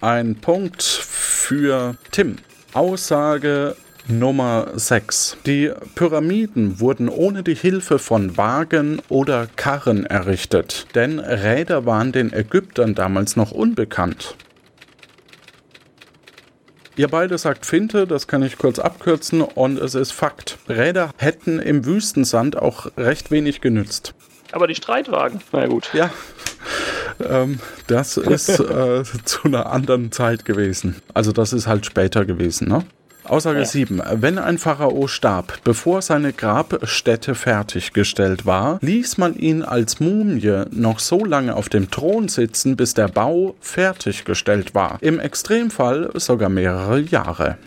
[0.00, 2.36] ein Punkt für Tim.
[2.72, 3.76] Aussage
[4.08, 5.36] Nummer 6.
[5.44, 12.32] Die Pyramiden wurden ohne die Hilfe von Wagen oder Karren errichtet, denn Räder waren den
[12.32, 14.34] Ägyptern damals noch unbekannt.
[16.96, 20.58] Ihr beide sagt Finte, das kann ich kurz abkürzen, und es ist Fakt.
[20.68, 24.14] Räder hätten im Wüstensand auch recht wenig genützt.
[24.52, 25.90] Aber die Streitwagen, na gut.
[25.92, 26.10] Ja,
[27.20, 30.96] ähm, das ist äh, zu einer anderen Zeit gewesen.
[31.14, 32.84] Also das ist halt später gewesen, ne?
[33.28, 33.64] Aussage Ja.
[33.64, 34.02] 7.
[34.14, 40.98] Wenn ein Pharao starb, bevor seine Grabstätte fertiggestellt war, ließ man ihn als Mumie noch
[40.98, 44.98] so lange auf dem Thron sitzen, bis der Bau fertiggestellt war.
[45.02, 47.58] Im Extremfall sogar mehrere Jahre.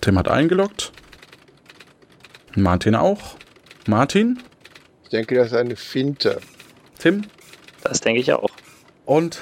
[0.00, 0.92] Tim hat eingeloggt.
[2.54, 3.36] Martin auch.
[3.86, 4.42] Martin?
[5.04, 6.40] Ich denke, das ist eine Finte.
[6.98, 7.22] Tim?
[7.82, 8.50] Das denke ich auch.
[9.04, 9.40] Und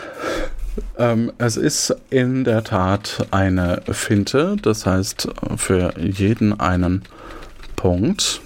[0.98, 7.02] ähm, es ist in der Tat eine Finte, das heißt für jeden einen
[7.76, 8.40] Punkt.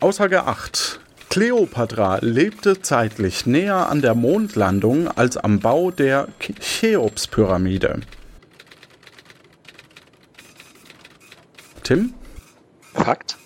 [0.00, 1.00] Aussage 8.
[1.30, 8.00] Kleopatra lebte zeitlich näher an der Mondlandung als am Bau der Cheops-Pyramide.
[11.84, 12.14] Tim?
[12.94, 13.36] Fakt.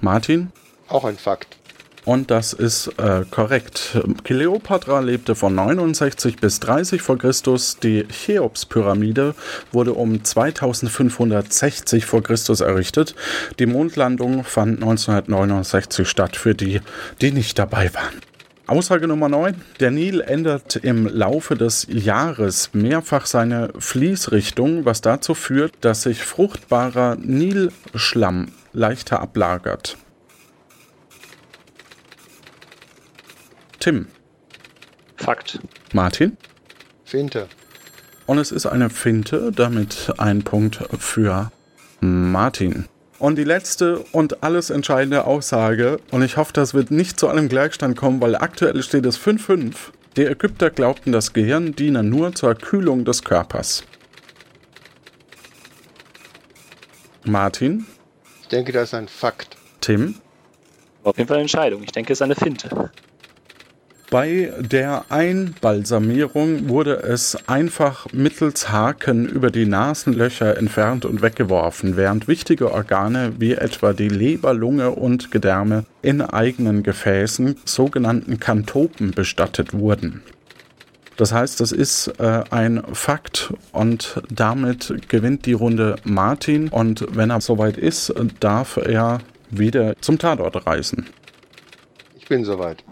[0.00, 0.52] Martin?
[0.88, 1.56] Auch ein Fakt.
[2.06, 3.98] Und das ist äh, korrekt.
[4.22, 7.78] Kleopatra lebte von 69 bis 30 vor Christus.
[7.78, 9.34] Die Cheops-Pyramide
[9.72, 13.16] wurde um 2560 vor Christus errichtet.
[13.58, 16.80] Die Mondlandung fand 1969 statt für die,
[17.20, 18.20] die nicht dabei waren.
[18.68, 19.60] Aussage Nummer 9.
[19.80, 26.22] Der Nil ändert im Laufe des Jahres mehrfach seine Fließrichtung, was dazu führt, dass sich
[26.22, 29.96] fruchtbarer Nilschlamm leichter ablagert.
[33.86, 34.08] Tim,
[35.14, 35.60] Fakt.
[35.92, 36.36] Martin.
[37.04, 37.46] Finte.
[38.26, 41.52] Und es ist eine Finte, damit ein Punkt für
[42.00, 42.86] Martin.
[43.20, 47.48] Und die letzte und alles entscheidende Aussage, und ich hoffe, das wird nicht zu einem
[47.48, 49.76] Gleichstand kommen, weil aktuell steht es 5-5.
[50.16, 53.84] Die Ägypter glaubten, das Gehirn diene nur zur Kühlung des Körpers.
[57.22, 57.86] Martin,
[58.42, 59.56] Ich denke, das ist ein Fakt.
[59.80, 60.16] Tim,
[61.04, 61.84] Auf jeden Fall eine Entscheidung.
[61.84, 62.90] Ich denke, es ist eine Finte.
[64.10, 72.28] Bei der Einbalsamierung wurde es einfach mittels Haken über die Nasenlöcher entfernt und weggeworfen, während
[72.28, 79.74] wichtige Organe wie etwa die Leber, Lunge und Gedärme in eigenen Gefäßen, sogenannten Kantopen, bestattet
[79.74, 80.22] wurden.
[81.16, 87.30] Das heißt, das ist äh, ein Fakt und damit gewinnt die Runde Martin und wenn
[87.30, 89.18] er soweit ist, darf er
[89.50, 91.06] wieder zum Tatort reisen.
[92.16, 92.84] Ich bin soweit.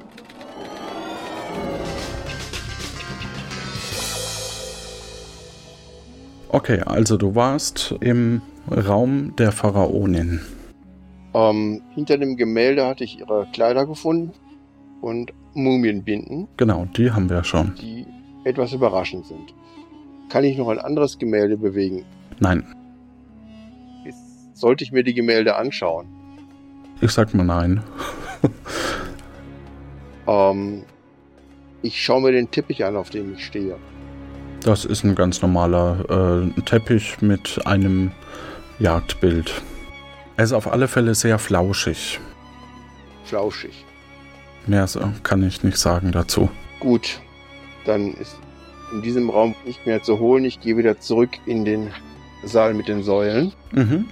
[6.55, 8.40] Okay, also du warst im
[8.71, 10.40] Raum der Pharaonin.
[11.35, 14.31] Ähm, hinter dem Gemälde hatte ich ihre Kleider gefunden
[15.01, 17.75] und Mumienbinden, Genau, die haben wir schon.
[17.81, 18.07] die
[18.45, 19.53] etwas überraschend sind.
[20.29, 22.05] Kann ich noch ein anderes Gemälde bewegen?
[22.38, 22.64] Nein,
[24.05, 24.17] Ist,
[24.55, 26.07] sollte ich mir die Gemälde anschauen?
[27.01, 27.83] ich sag mal nein.
[30.29, 30.85] Ähm,
[31.83, 33.77] ich schaue mir den Teppich an, auf dem ich stehe.
[34.64, 38.11] Das ist ein ganz normaler äh, Teppich mit einem
[38.79, 39.62] Jagdbild.
[40.37, 42.18] Er ist auf alle Fälle sehr flauschig.
[43.24, 43.85] Flauschig.
[44.66, 46.48] Mehr so- kann ich nicht sagen dazu.
[46.81, 47.20] Gut,
[47.85, 48.37] dann ist
[48.92, 50.44] in diesem Raum nicht mehr zu holen.
[50.44, 51.90] Ich gehe wieder zurück in den
[52.44, 53.53] Saal mit den Säulen.
[53.72, 54.07] Mhm.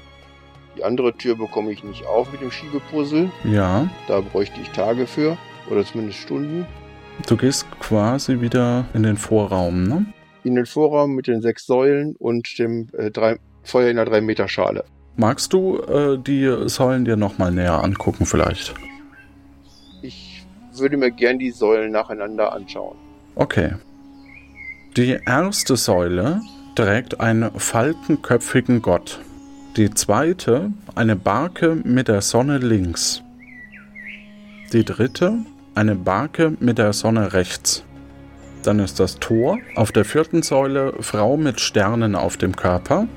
[0.76, 3.30] Die andere Tür bekomme ich nicht auf mit dem Schiebepuzzle.
[3.44, 5.36] Ja, Da bräuchte ich Tage für.
[5.70, 6.66] Oder zumindest Stunden.
[7.26, 10.06] du gehst quasi wieder in den Vorraum, ne?
[10.44, 14.20] In den Vorraum mit den sechs Säulen und dem äh, drei, Feuer in der 3
[14.20, 14.84] Meter Schale.
[15.16, 18.74] Magst du äh, die Säulen dir nochmal näher angucken vielleicht?
[20.02, 22.96] Ich würde mir gern die Säulen nacheinander anschauen.
[23.34, 23.74] Okay.
[24.96, 26.40] Die erste Säule
[26.74, 29.20] trägt einen falkenköpfigen Gott.
[29.76, 33.22] Die zweite eine Barke mit der Sonne links.
[34.72, 35.38] Die dritte
[35.74, 37.84] eine Barke mit der Sonne rechts.
[38.62, 39.58] Dann ist das Tor.
[39.74, 43.08] Auf der vierten Säule Frau mit Sternen auf dem Körper.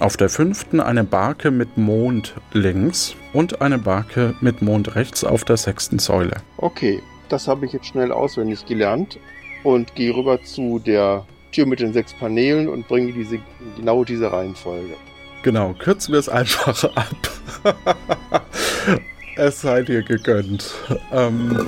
[0.00, 5.44] Auf der fünften eine Barke mit Mond links und eine Barke mit Mond rechts auf
[5.44, 6.36] der sechsten Säule.
[6.56, 9.18] Okay, das habe ich jetzt schnell auswendig gelernt
[9.62, 13.38] und gehe rüber zu der Tür mit den sechs Paneelen und bringe diese,
[13.76, 14.94] genau diese Reihenfolge.
[15.42, 17.76] Genau, kürzen wir es einfach ab.
[19.36, 20.74] es sei dir gegönnt.
[21.12, 21.66] Ähm,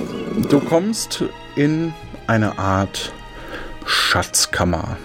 [0.49, 1.23] du kommst
[1.55, 1.93] in
[2.27, 3.13] eine Art
[3.87, 4.97] Schatzkammer.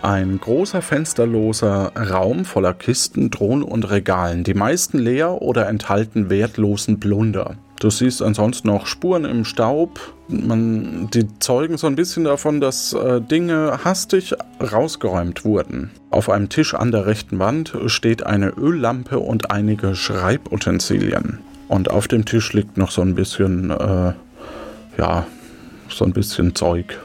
[0.00, 7.00] Ein großer fensterloser Raum voller Kisten, Drohnen und Regalen, die meisten leer oder enthalten wertlosen
[7.00, 7.56] Plunder.
[7.80, 9.98] Du siehst ansonsten noch Spuren im Staub.
[10.28, 15.90] Man, die zeugen so ein bisschen davon, dass äh, Dinge hastig rausgeräumt wurden.
[16.10, 21.38] Auf einem Tisch an der rechten Wand steht eine Öllampe und einige Schreibutensilien.
[21.66, 24.12] Und auf dem Tisch liegt noch so ein bisschen, äh,
[24.98, 25.26] ja,
[25.88, 27.03] so ein bisschen Zeug.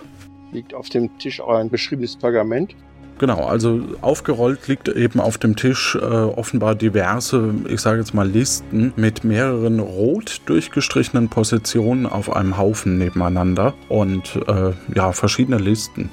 [0.52, 2.76] Liegt auf dem Tisch auch ein beschriebenes Pergament?
[3.20, 8.28] Genau, also aufgerollt liegt eben auf dem Tisch äh, offenbar diverse, ich sage jetzt mal
[8.28, 16.10] Listen mit mehreren rot durchgestrichenen Positionen auf einem Haufen nebeneinander und äh, ja, verschiedene Listen.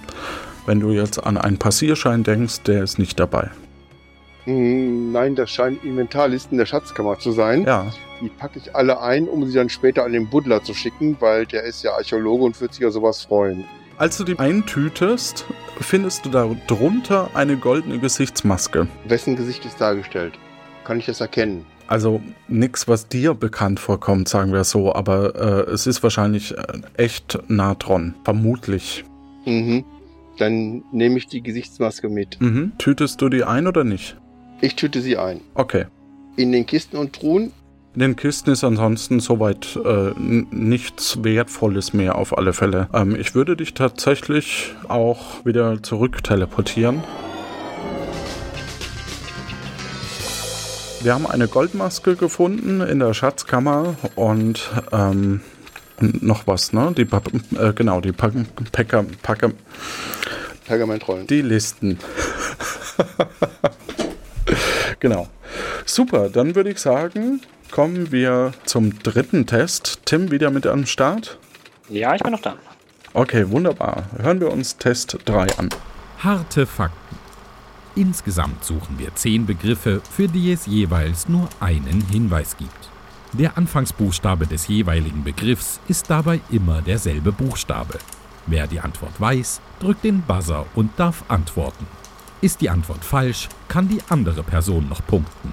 [0.66, 3.51] Wenn du jetzt an einen Passierschein denkst, der ist nicht dabei.
[4.45, 7.64] Hm, nein, das scheinen Inventarlisten der Schatzkammer zu sein.
[7.64, 7.87] Ja.
[8.20, 11.47] Die packe ich alle ein, um sie dann später an den Buddler zu schicken, weil
[11.47, 13.64] der ist ja Archäologe und wird sich ja sowas freuen.
[13.99, 15.47] Als du die eintütest,
[15.80, 18.88] findest du darunter eine goldene Gesichtsmaske.
[19.09, 20.34] Wessen Gesicht ist dargestellt?
[20.84, 21.64] Kann ich das erkennen?
[21.86, 26.62] Also nichts, was dir bekannt vorkommt, sagen wir so, aber äh, es ist wahrscheinlich äh,
[26.99, 29.05] echt Natron, vermutlich.
[29.47, 29.84] Mhm.
[30.36, 32.38] Dann nehme ich die Gesichtsmaske mit.
[32.38, 32.72] Mhm.
[32.76, 34.18] Tütest du die ein oder nicht?
[34.61, 35.40] Ich tüte sie ein.
[35.55, 35.86] Okay.
[36.36, 37.53] In den Kisten und Truhen
[37.97, 42.90] in den Kisten ist ansonsten soweit äh, nichts Wertvolles mehr auf alle Fälle.
[42.92, 47.03] Ähm, ich würde dich tatsächlich auch wieder zurück teleportieren.
[51.01, 55.40] Wir haben eine Goldmaske gefunden in der Schatzkammer und ähm,
[55.99, 56.92] noch was, ne?
[56.94, 57.22] Die pa
[57.59, 58.30] äh, genau, die pa
[58.72, 59.53] Packer, Packer,
[60.66, 61.26] Pergamentrollen.
[61.28, 61.99] Die Listen.
[65.01, 65.28] genau.
[65.86, 67.40] Super, dann würde ich sagen,
[67.70, 70.00] kommen wir zum dritten Test.
[70.04, 71.38] Tim wieder mit am Start?
[71.88, 72.56] Ja, ich bin noch da.
[73.12, 74.04] Okay, wunderbar.
[74.18, 75.68] Hören wir uns Test 3 an.
[76.18, 77.16] Harte Fakten.
[77.94, 82.90] Insgesamt suchen wir zehn Begriffe, für die es jeweils nur einen Hinweis gibt.
[83.32, 87.98] Der Anfangsbuchstabe des jeweiligen Begriffs ist dabei immer derselbe Buchstabe.
[88.46, 91.86] Wer die Antwort weiß, drückt den Buzzer und darf antworten.
[92.40, 95.52] Ist die Antwort falsch, kann die andere Person noch punkten.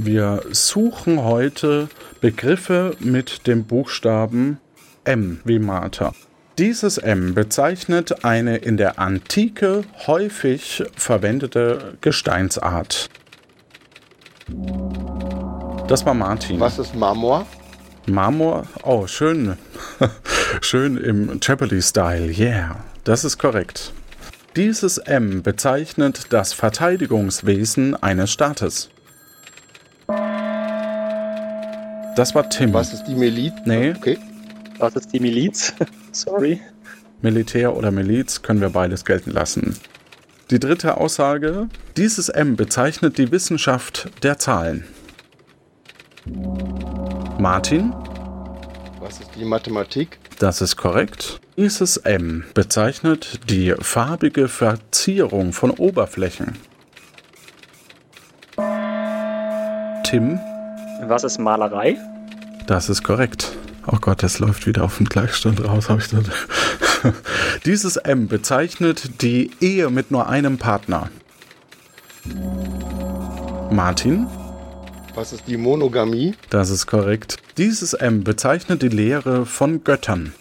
[0.00, 1.88] Wir suchen heute
[2.20, 4.60] Begriffe mit dem Buchstaben
[5.02, 6.12] M wie Martha.
[6.56, 13.10] Dieses M bezeichnet eine in der Antike häufig verwendete Gesteinsart.
[15.88, 16.60] Das war Martin.
[16.60, 17.44] Was ist Marmor?
[18.06, 19.58] Marmor, oh, schön.
[20.60, 22.84] schön im Jeopardy-Style, yeah.
[23.02, 23.92] Das ist korrekt.
[24.54, 28.90] Dieses M bezeichnet das Verteidigungswesen eines Staates.
[32.18, 32.74] Das war Tim.
[32.74, 33.52] Was ist die Miliz?
[33.64, 33.94] Nee.
[33.96, 34.18] Okay.
[34.78, 35.72] Was ist die Miliz?
[36.10, 36.60] Sorry.
[37.22, 39.76] Militär oder Miliz können wir beides gelten lassen.
[40.50, 41.68] Die dritte Aussage.
[41.96, 44.82] Dieses M bezeichnet die Wissenschaft der Zahlen.
[47.38, 47.94] Martin?
[48.98, 50.18] Was ist die Mathematik?
[50.40, 51.38] Das ist korrekt.
[51.56, 56.56] Dieses M bezeichnet die farbige Verzierung von Oberflächen.
[60.02, 60.40] Tim?
[61.00, 61.96] Was ist Malerei?
[62.66, 63.56] Das ist korrekt.
[63.86, 66.24] Oh Gott, das läuft wieder auf den Gleichstand raus, habe ich das.
[67.64, 71.08] Dieses M bezeichnet die Ehe mit nur einem Partner.
[73.70, 74.26] Martin?
[75.14, 76.34] Was ist die Monogamie?
[76.50, 77.36] Das ist korrekt.
[77.56, 80.34] Dieses M bezeichnet die Lehre von Göttern.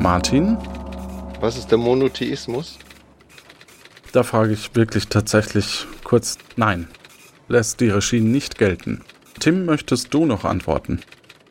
[0.00, 0.56] Martin?
[1.40, 2.78] Was ist der Monotheismus?
[4.12, 6.88] Da frage ich wirklich tatsächlich kurz Nein
[7.48, 9.02] lässt die Regie nicht gelten.
[9.40, 11.00] Tim, möchtest du noch antworten?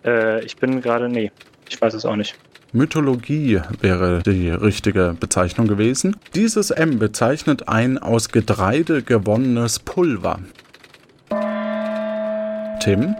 [0.05, 1.31] Äh, ich bin gerade, nee,
[1.69, 2.35] ich weiß es auch nicht.
[2.73, 6.17] Mythologie wäre die richtige Bezeichnung gewesen.
[6.35, 10.39] Dieses M bezeichnet ein aus Getreide gewonnenes Pulver.
[12.81, 13.15] Tim?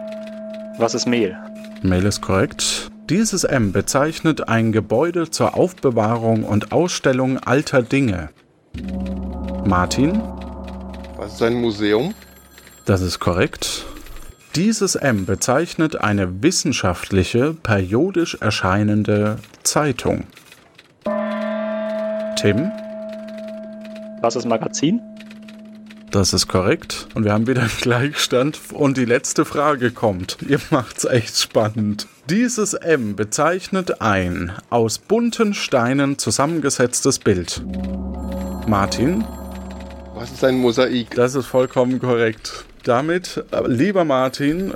[0.78, 1.38] Was ist Mehl?
[1.82, 2.91] Mehl ist korrekt.
[3.09, 8.30] Dieses M bezeichnet ein Gebäude zur Aufbewahrung und Ausstellung alter Dinge.
[9.65, 10.21] Martin?
[11.15, 12.13] Was ist ein Museum?
[12.88, 13.83] Das ist korrekt.
[14.55, 20.23] Dieses M bezeichnet eine wissenschaftliche, periodisch erscheinende Zeitung.
[22.38, 22.71] Tim?
[24.21, 25.01] Krasses Magazin.
[26.11, 27.09] Das ist korrekt.
[27.13, 28.57] Und wir haben wieder einen Gleichstand.
[28.71, 30.38] Und die letzte Frage kommt.
[30.47, 32.07] Ihr macht's echt spannend.
[32.29, 37.61] Dieses M bezeichnet ein aus bunten Steinen zusammengesetztes Bild.
[38.65, 39.25] Martin?
[40.15, 41.15] Was ist ein Mosaik?
[41.15, 42.63] Das ist vollkommen korrekt.
[42.88, 44.73] Damit, lieber Martin,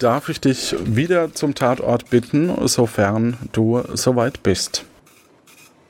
[0.00, 4.84] darf ich dich wieder zum Tatort bitten, sofern du soweit bist.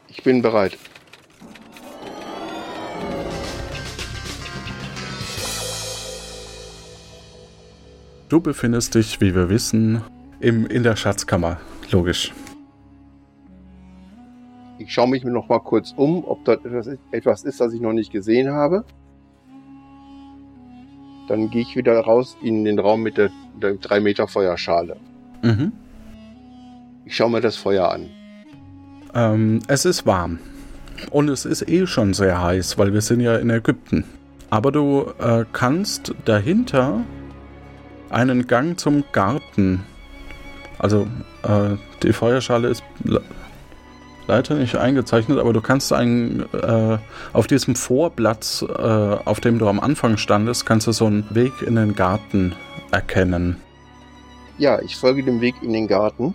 [0.08, 0.76] Ich bin bereit.
[8.28, 10.02] Du befindest dich, wie wir wissen,
[10.40, 11.58] im, in der Schatzkammer.
[11.90, 12.34] Logisch.
[14.78, 17.80] Ich schaue mich noch mal kurz um, ob dort etwas ist, etwas ist, das ich
[17.80, 18.84] noch nicht gesehen habe.
[21.28, 24.96] Dann gehe ich wieder raus in den Raum mit der, der 3 Meter Feuerschale.
[25.42, 25.72] Mhm.
[27.04, 28.08] Ich schaue mir das Feuer an.
[29.14, 30.38] Ähm, es ist warm.
[31.10, 34.04] Und es ist eh schon sehr heiß, weil wir sind ja in Ägypten.
[34.50, 37.00] Aber du äh, kannst dahinter
[38.10, 39.84] einen Gang zum Garten.
[40.78, 41.06] Also
[41.42, 42.84] äh, die Feuerschale ist
[44.26, 46.98] leider nicht eingezeichnet, aber du kannst einen äh,
[47.32, 51.52] auf diesem Vorplatz, äh, auf dem du am Anfang standest, kannst du so einen Weg
[51.62, 52.54] in den Garten
[52.90, 53.56] erkennen.
[54.58, 56.34] Ja, ich folge dem Weg in den Garten.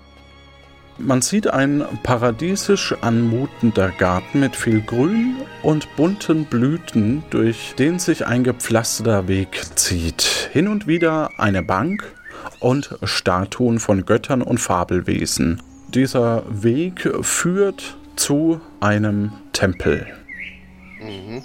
[0.99, 8.25] Man sieht ein paradiesisch anmutender Garten mit viel Grün und bunten Blüten, durch den sich
[8.25, 10.49] ein gepflasterter Weg zieht.
[10.51, 12.11] Hin und wieder eine Bank
[12.59, 15.61] und Statuen von Göttern und Fabelwesen.
[15.93, 20.05] Dieser Weg führt zu einem Tempel.
[20.99, 21.43] Mhm.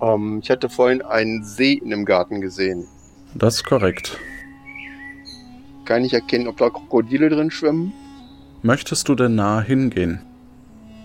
[0.00, 2.86] Ähm, ich hatte vorhin einen See in dem Garten gesehen.
[3.34, 4.18] Das ist korrekt.
[5.84, 7.92] Kann ich erkennen, ob da Krokodile drin schwimmen?
[8.62, 10.20] Möchtest du denn nah hingehen?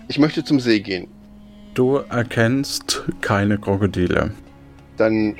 [0.08, 1.06] Ich möchte zum See gehen.
[1.74, 4.32] Du erkennst keine Krokodile.
[4.96, 5.36] Dann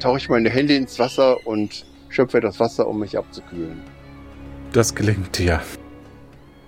[0.00, 3.80] tauche ich meine Hände ins Wasser und schöpfe das Wasser, um mich abzukühlen.
[4.72, 5.60] Das gelingt dir.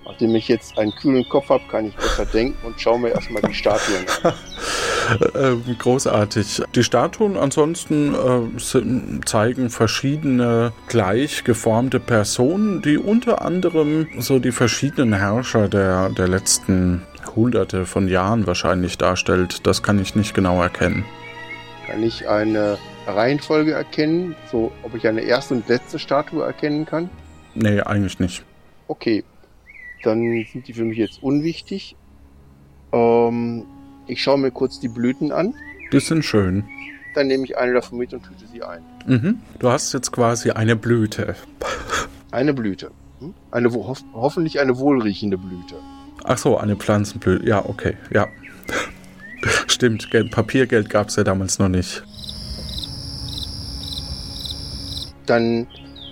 [0.04, 3.42] Nachdem ich jetzt einen kühlen Kopf habe, kann ich besser denken und schaue mir erstmal
[3.42, 4.34] die Statuen an.
[5.34, 6.62] Ähm, großartig.
[6.74, 15.12] Die Statuen ansonsten äh, zeigen verschiedene gleich geformte Personen, die unter anderem so die verschiedenen
[15.12, 17.02] Herrscher der, der letzten
[17.36, 19.66] Hunderte von Jahren wahrscheinlich darstellt.
[19.66, 21.04] Das kann ich nicht genau erkennen.
[21.86, 27.10] Kann ich eine Reihenfolge erkennen, so ob ich eine erste und letzte Statue erkennen kann?
[27.54, 28.42] Nee, eigentlich nicht.
[28.88, 29.24] Okay,
[30.04, 31.96] dann sind die für mich jetzt unwichtig.
[32.92, 33.64] Ähm,
[34.06, 35.54] ich schaue mir kurz die Blüten an.
[35.92, 36.64] Die sind schön.
[37.14, 38.82] Dann nehme ich eine davon mit und tüte sie ein.
[39.06, 39.40] Mhm.
[39.58, 41.36] Du hast jetzt quasi eine Blüte.
[42.32, 42.90] Eine Blüte.
[43.20, 43.34] Hm?
[43.52, 45.76] Eine wo- hoff hoffentlich eine wohlriechende Blüte.
[46.24, 47.46] Ach so, eine Pflanzenblüte.
[47.46, 48.26] Ja, okay, ja.
[49.68, 52.02] Stimmt, Geld, Papiergeld gab es ja damals noch nicht.
[55.26, 55.66] Dann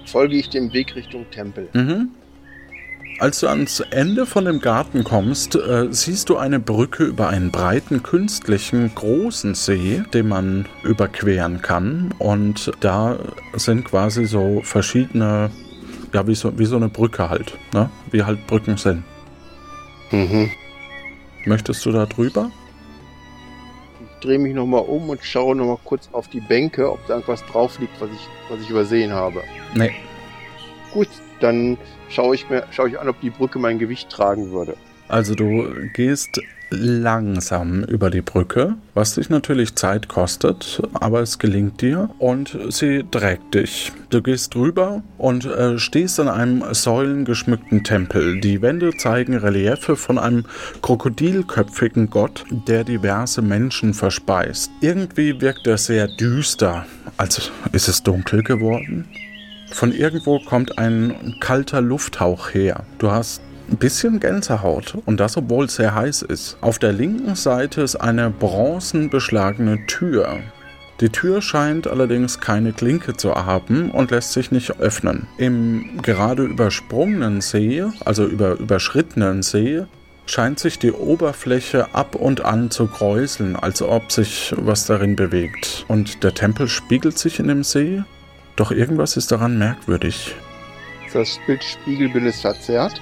[0.07, 1.69] folge ich dem Weg Richtung Tempel.
[1.75, 2.11] Mhm.
[3.23, 7.53] Als du ans Ende von dem Garten kommst, äh, siehst du eine Brücke über einen
[7.53, 12.13] breiten, künstlichen, großen See, den man überqueren kann.
[12.19, 13.21] Und da
[13.53, 15.53] sind quasi so verschiedene,
[16.13, 17.91] ja, wie so, wie so eine Brücke halt, ne?
[18.11, 19.05] Wie halt Brücken sind.
[20.11, 20.51] Mhm.
[21.45, 22.51] Möchtest du da drüber?
[24.01, 27.47] Ich drehe mich nochmal um und schaue nochmal kurz auf die Bänke, ob da irgendwas
[27.47, 29.45] drauf liegt, was ich, was ich übersehen habe.
[29.77, 29.93] Nee.
[30.93, 31.09] Gut,
[31.39, 31.79] dann
[32.13, 34.77] schaue ich mir schaue ich an, ob die Brücke mein Gewicht tragen würde.
[35.09, 36.41] Also du gehst
[36.71, 43.05] langsam über die Brücke, was dich natürlich Zeit kostet, aber es gelingt dir und sie
[43.11, 43.93] trägt dich.
[44.11, 48.41] Du gehst drüber und äh, stehst an einem säulengeschmückten Tempel.
[48.41, 50.45] Die Wände zeigen Reliefe von einem
[50.81, 54.71] krokodilköpfigen Gott, der diverse Menschen verspeist.
[54.81, 56.87] Irgendwie wirkt er sehr düster,
[57.17, 59.07] als ist es dunkel geworden.
[59.73, 62.85] Von irgendwo kommt ein kalter Lufthauch her.
[62.99, 66.57] Du hast ein bisschen Gänsehaut und das, obwohl es sehr heiß ist.
[66.61, 70.41] Auf der linken Seite ist eine bronzenbeschlagene Tür.
[71.01, 75.27] Die Tür scheint allerdings keine Klinke zu haben und lässt sich nicht öffnen.
[75.37, 79.85] Im gerade übersprungenen See, also über überschrittenen See,
[80.27, 85.85] scheint sich die Oberfläche ab und an zu kräuseln, als ob sich was darin bewegt.
[85.89, 88.05] Und der Tempel spiegelt sich in dem See,
[88.57, 90.35] doch irgendwas ist daran merkwürdig.
[91.13, 93.01] Das Bild Spiegelbild ist verzerrt.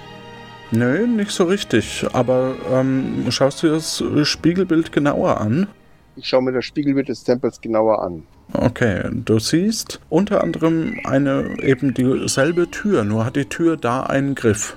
[0.72, 2.06] Nö, nicht so richtig.
[2.12, 5.68] Aber ähm, schaust du das Spiegelbild genauer an?
[6.16, 8.24] Ich schaue mir das Spiegelbild des Tempels genauer an.
[8.52, 14.34] Okay, du siehst unter anderem eine eben dieselbe Tür, nur hat die Tür da einen
[14.34, 14.76] Griff.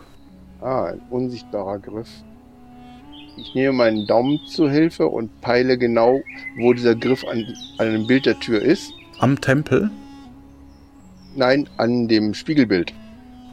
[0.61, 2.09] Ah, ein unsichtbarer Griff.
[3.35, 6.21] Ich nehme meinen Daumen zur Hilfe und peile genau,
[6.59, 7.43] wo dieser Griff an,
[7.79, 8.93] an einem Bild der Tür ist.
[9.19, 9.89] Am Tempel,
[11.35, 12.93] Nein, an dem Spiegelbild.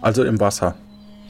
[0.02, 0.76] also im Wasser.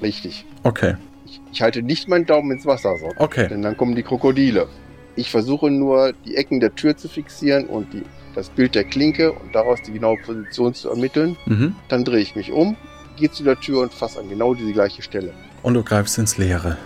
[0.02, 0.44] Richtig.
[0.62, 0.96] Okay,
[1.26, 3.48] Ich, ich halte nicht meinen Daumen ins Wasser, so, okay.
[3.48, 4.68] denn dann kommen die Krokodile.
[5.16, 8.02] Ich versuche nur, die Ecken der Tür zu fixieren und die,
[8.34, 11.36] das Bild der Klinke und daraus die genaue Position zu ermitteln.
[11.46, 11.74] Mhm.
[11.88, 12.76] Dann drehe ich mich um,
[13.16, 15.32] gehe zu der Tür und fasse an genau diese gleiche Stelle.
[15.62, 16.78] Und du greifst ins Leere.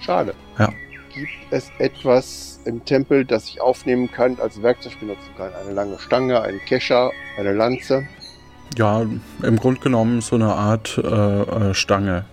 [0.00, 0.34] Schade.
[0.58, 0.72] Ja.
[1.14, 5.50] Gibt es etwas im Tempel, das ich aufnehmen kann, als Werkzeug benutzen kann?
[5.54, 8.06] Eine lange Stange, ein Kescher, eine Lanze?
[8.76, 9.06] Ja,
[9.42, 12.24] im Grunde genommen so eine Art äh, äh, Stange.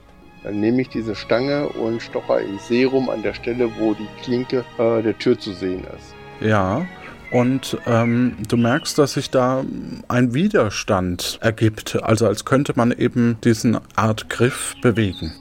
[0.44, 4.66] Dann nehme ich diese Stange und stocher im Serum an der Stelle, wo die Klinke
[4.78, 6.14] äh, der Tür zu sehen ist.
[6.46, 6.86] Ja.
[7.32, 9.64] Und ähm, du merkst, dass sich da
[10.08, 11.98] ein Widerstand ergibt.
[12.04, 15.34] Also als könnte man eben diesen Art Griff bewegen.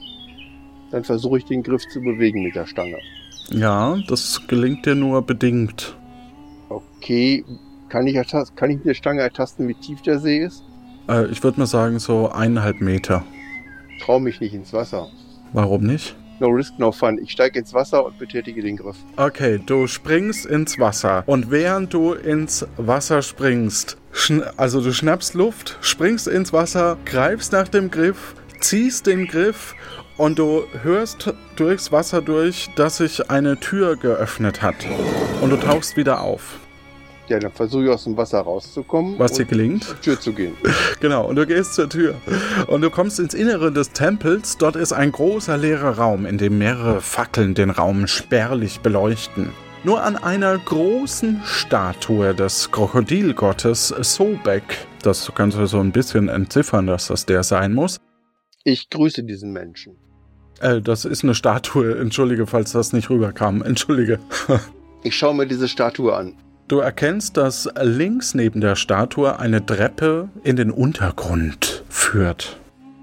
[0.89, 2.97] Dann versuche ich den Griff zu bewegen mit der Stange.
[3.49, 5.95] Ja, das gelingt dir nur bedingt.
[6.69, 7.43] Okay,
[7.89, 8.15] kann ich,
[8.55, 10.63] kann ich mit der Stange ertasten, wie tief der See ist?
[11.07, 13.23] Äh, ich würde mal sagen so eineinhalb Meter.
[14.01, 15.07] Trau mich nicht ins Wasser.
[15.53, 16.15] Warum nicht?
[16.39, 17.19] No risk, no fun.
[17.19, 18.97] Ich steige ins Wasser und betätige den Griff.
[19.17, 23.97] Okay, du springst ins Wasser und während du ins Wasser springst,
[24.57, 29.75] also du schnappst Luft, springst ins Wasser, greifst nach dem Griff, ziehst den Griff
[30.17, 34.75] und du hörst durchs Wasser durch, dass sich eine Tür geöffnet hat.
[35.41, 36.59] Und du tauchst wieder auf.
[37.33, 39.17] Ja, dann versuche ich aus dem Wasser rauszukommen.
[39.17, 39.85] Was dir gelingt?
[39.85, 40.53] zur Tür zu gehen.
[40.99, 42.13] Genau, und du gehst zur Tür.
[42.67, 44.55] Und du kommst ins Innere des Tempels.
[44.59, 49.49] Dort ist ein großer leerer Raum, in dem mehrere Fackeln den Raum spärlich beleuchten.
[49.83, 54.63] Nur an einer großen Statue des Krokodilgottes Sobek,
[55.01, 57.97] das kannst du so ein bisschen entziffern, dass das der sein muss.
[58.63, 59.97] Ich grüße diesen Menschen.
[60.61, 64.19] Äh, das ist eine Statue, entschuldige, falls das nicht rüberkam, entschuldige.
[65.05, 66.37] Ich schaue mir diese Statue an.
[66.67, 72.57] Du erkennst, dass links neben der Statue eine Treppe in den Untergrund führt.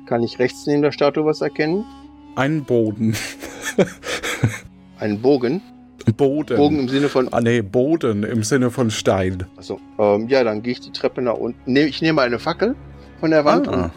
[0.07, 1.85] Kann ich rechts neben der Statue was erkennen?
[2.37, 3.15] Ein Boden.
[4.99, 5.63] Einen Bogen.
[6.17, 6.57] Boden.
[6.57, 7.29] Bogen im Sinne von.
[7.33, 9.45] Ah, nee, Boden im Sinne von Stein.
[9.57, 9.79] Achso.
[9.99, 11.77] Ähm, ja, dann gehe ich die Treppe nach unten.
[11.77, 12.75] Ich nehme eine Fackel
[13.21, 13.91] von der Wand Ah.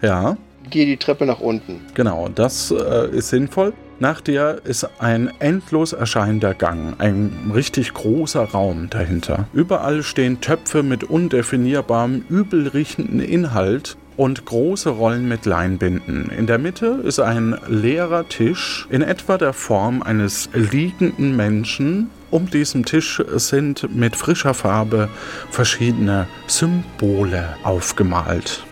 [0.00, 0.36] Ja,
[0.70, 1.80] gehe die Treppe nach unten.
[1.94, 3.72] genau, das äh, ist sinnvoll.
[4.00, 9.48] Nach dir ist ein endlos erscheinender Gang, ein richtig großer Raum dahinter.
[9.52, 16.30] Überall stehen Töpfe mit undefinierbarem, übel riechenden Inhalt und große Rollen mit Leinbinden.
[16.30, 22.08] In der Mitte ist ein leerer Tisch in etwa der Form eines liegenden Menschen.
[22.30, 25.08] Um diesen Tisch sind mit frischer Farbe
[25.50, 28.62] verschiedene Symbole aufgemalt.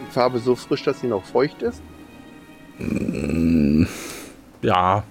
[0.00, 1.80] Die Farbe so frisch, dass sie noch feucht ist.
[4.68, 5.02] Ja,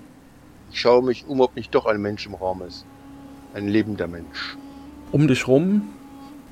[0.72, 2.86] Ich schaue mich um, ob nicht doch ein Mensch im Raum ist.
[3.56, 4.56] Ein lebender Mensch.
[5.12, 5.82] um dich rum?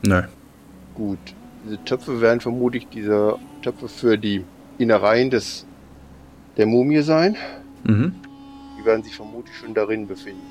[0.01, 0.23] Nö.
[0.95, 1.19] Gut.
[1.65, 4.43] Diese Töpfe werden vermutlich diese Töpfe für die
[4.79, 5.67] Innereien des
[6.57, 7.35] der Mumie sein.
[7.83, 8.15] Mhm.
[8.79, 10.41] Die werden sich vermutlich schon darin befinden.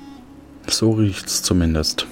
[0.67, 2.07] So riecht's zumindest.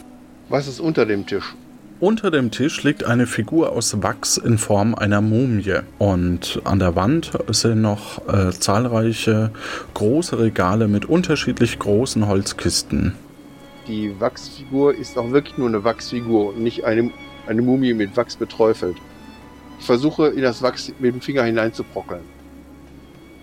[0.50, 1.56] Was ist unter dem Tisch?
[2.00, 5.80] Unter dem Tisch liegt eine Figur aus Wachs in Form einer Mumie.
[6.00, 9.52] Und an der Wand sind noch äh, zahlreiche
[9.94, 13.16] große Regale mit unterschiedlich großen Holzkisten.
[13.88, 17.12] Die Wachsfigur ist auch wirklich nur eine Wachsfigur und nicht eine,
[17.48, 18.98] eine Mumie mit Wachs beträufelt.
[19.80, 22.22] Ich versuche in das Wachs mit dem Finger hineinzubrockeln.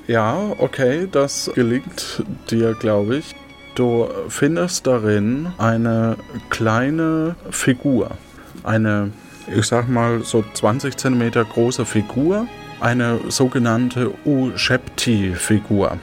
[0.07, 3.35] Ja, okay, das gelingt dir, glaube ich.
[3.75, 6.17] Du findest darin eine
[6.49, 8.11] kleine Figur.
[8.63, 9.13] Eine,
[9.55, 12.47] ich sag mal, so 20 cm große Figur.
[12.81, 15.99] Eine sogenannte Ushepti-Figur.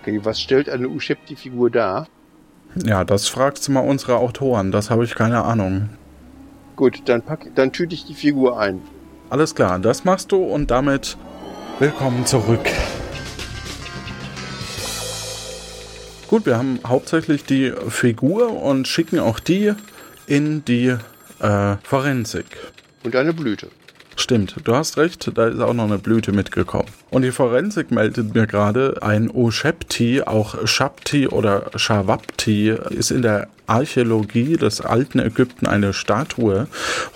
[0.00, 2.06] Okay, was stellt eine Ushepti-Figur dar?
[2.74, 5.90] Ja, das fragst du mal unsere Autoren, das habe ich keine Ahnung.
[6.74, 8.80] Gut, dann, pack, dann tüte ich die Figur ein.
[9.28, 11.18] Alles klar, das machst du und damit
[11.78, 12.66] willkommen zurück.
[16.28, 19.74] Gut, wir haben hauptsächlich die Figur und schicken auch die
[20.26, 20.96] in die
[21.42, 22.46] äh, Forensik.
[23.04, 23.68] Und eine Blüte.
[24.16, 26.88] Stimmt, du hast recht, da ist auch noch eine Blüte mitgekommen.
[27.10, 33.48] Und die Forensik meldet mir gerade, ein Ushepti, auch Shabti oder Shawapti, ist in der
[33.66, 36.66] Archäologie des alten Ägypten eine Statue,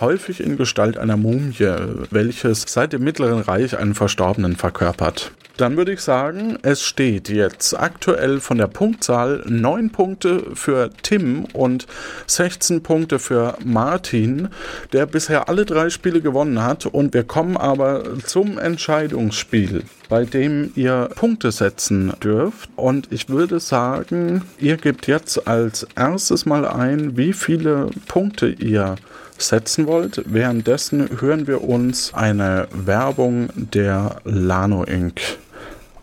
[0.01, 1.77] häufig in Gestalt einer Mumie,
[2.11, 5.33] welches seit dem Mittleren Reich einen Verstorbenen verkörpert.
[5.57, 11.47] Dann würde ich sagen, es steht jetzt aktuell von der Punktzahl 9 Punkte für Tim
[11.55, 11.87] und
[12.27, 14.49] 16 Punkte für Martin,
[14.93, 16.85] der bisher alle drei Spiele gewonnen hat.
[16.85, 19.85] Und wir kommen aber zum Entscheidungsspiel.
[20.09, 22.71] Bei dem ihr Punkte setzen dürft.
[22.77, 28.97] Und ich würde sagen, ihr gebt jetzt als erstes mal ein, wie viele Punkte ihr
[29.39, 30.23] setzen wollt.
[30.27, 35.21] Währenddessen hören wir uns eine Werbung der Lano Inc.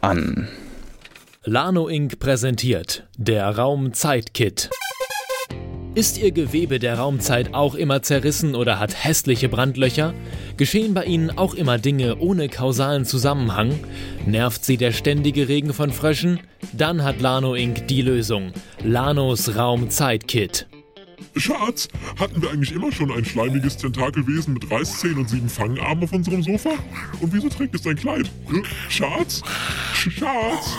[0.01, 0.47] an.
[1.43, 2.19] Lano Inc.
[2.19, 4.69] präsentiert der Raumzeit-Kit.
[5.95, 10.15] Ist Ihr Gewebe der Raumzeit auch immer zerrissen oder hat hässliche Brandlöcher?
[10.55, 13.79] Geschehen bei Ihnen auch immer Dinge ohne kausalen Zusammenhang?
[14.27, 16.39] Nervt Sie der ständige Regen von Fröschen?
[16.73, 17.87] Dann hat Lano Inc.
[17.87, 18.53] die Lösung.
[18.83, 20.67] Lanos Raumzeit-Kit.
[21.35, 21.87] Schatz,
[22.19, 26.43] hatten wir eigentlich immer schon ein schleimiges Tentakelwesen mit Reißzähnen und sieben Fangarmen auf unserem
[26.43, 26.71] Sofa?
[27.19, 28.29] Und wieso trägt es dein Kleid?
[28.49, 29.41] Äh, Schatz?
[29.93, 30.77] Schatz?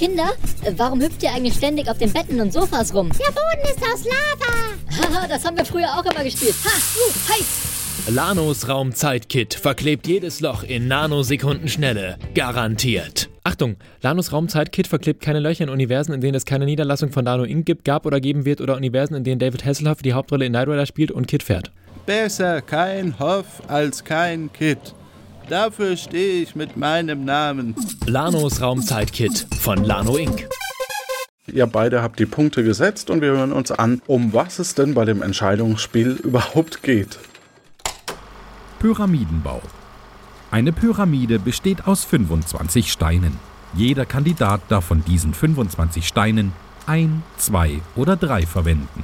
[0.00, 0.30] Kinder,
[0.78, 3.10] warum hüpft ihr eigentlich ständig auf den Betten und Sofas rum?
[3.10, 5.18] Der Boden ist aus Lava.
[5.18, 6.54] Haha, das haben wir früher auch immer gespielt.
[6.64, 8.06] Ha, uh, heiß.
[8.08, 12.16] Lanos Raumzeit-Kit verklebt jedes Loch in Nanosekundenschnelle.
[12.34, 13.28] Garantiert.
[13.44, 17.44] Achtung, Lanos Raumzeit-Kit verklebt keine Löcher in Universen, in denen es keine Niederlassung von Lano
[17.44, 17.66] Inc.
[17.66, 20.68] gibt, gab oder geben wird oder Universen, in denen David Hasselhoff die Hauptrolle in Knight
[20.68, 21.72] Rider spielt und Kit fährt.
[22.06, 24.94] Besser kein Hoff als kein Kit.
[25.50, 27.74] Dafür stehe ich mit meinem Namen.
[28.06, 30.48] Lanos Raumzeit-Kit von Lano Inc.
[31.48, 34.94] Ihr beide habt die Punkte gesetzt und wir hören uns an, um was es denn
[34.94, 37.18] bei dem Entscheidungsspiel überhaupt geht.
[38.78, 39.60] Pyramidenbau.
[40.52, 43.36] Eine Pyramide besteht aus 25 Steinen.
[43.74, 46.52] Jeder Kandidat darf von diesen 25 Steinen
[46.86, 49.02] ein, zwei oder drei verwenden.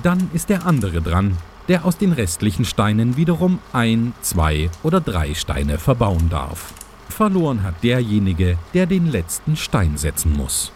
[0.00, 1.36] Dann ist der andere dran,
[1.72, 6.74] der aus den restlichen Steinen wiederum ein, zwei oder drei Steine verbauen darf.
[7.08, 10.70] Verloren hat derjenige, der den letzten Stein setzen muss.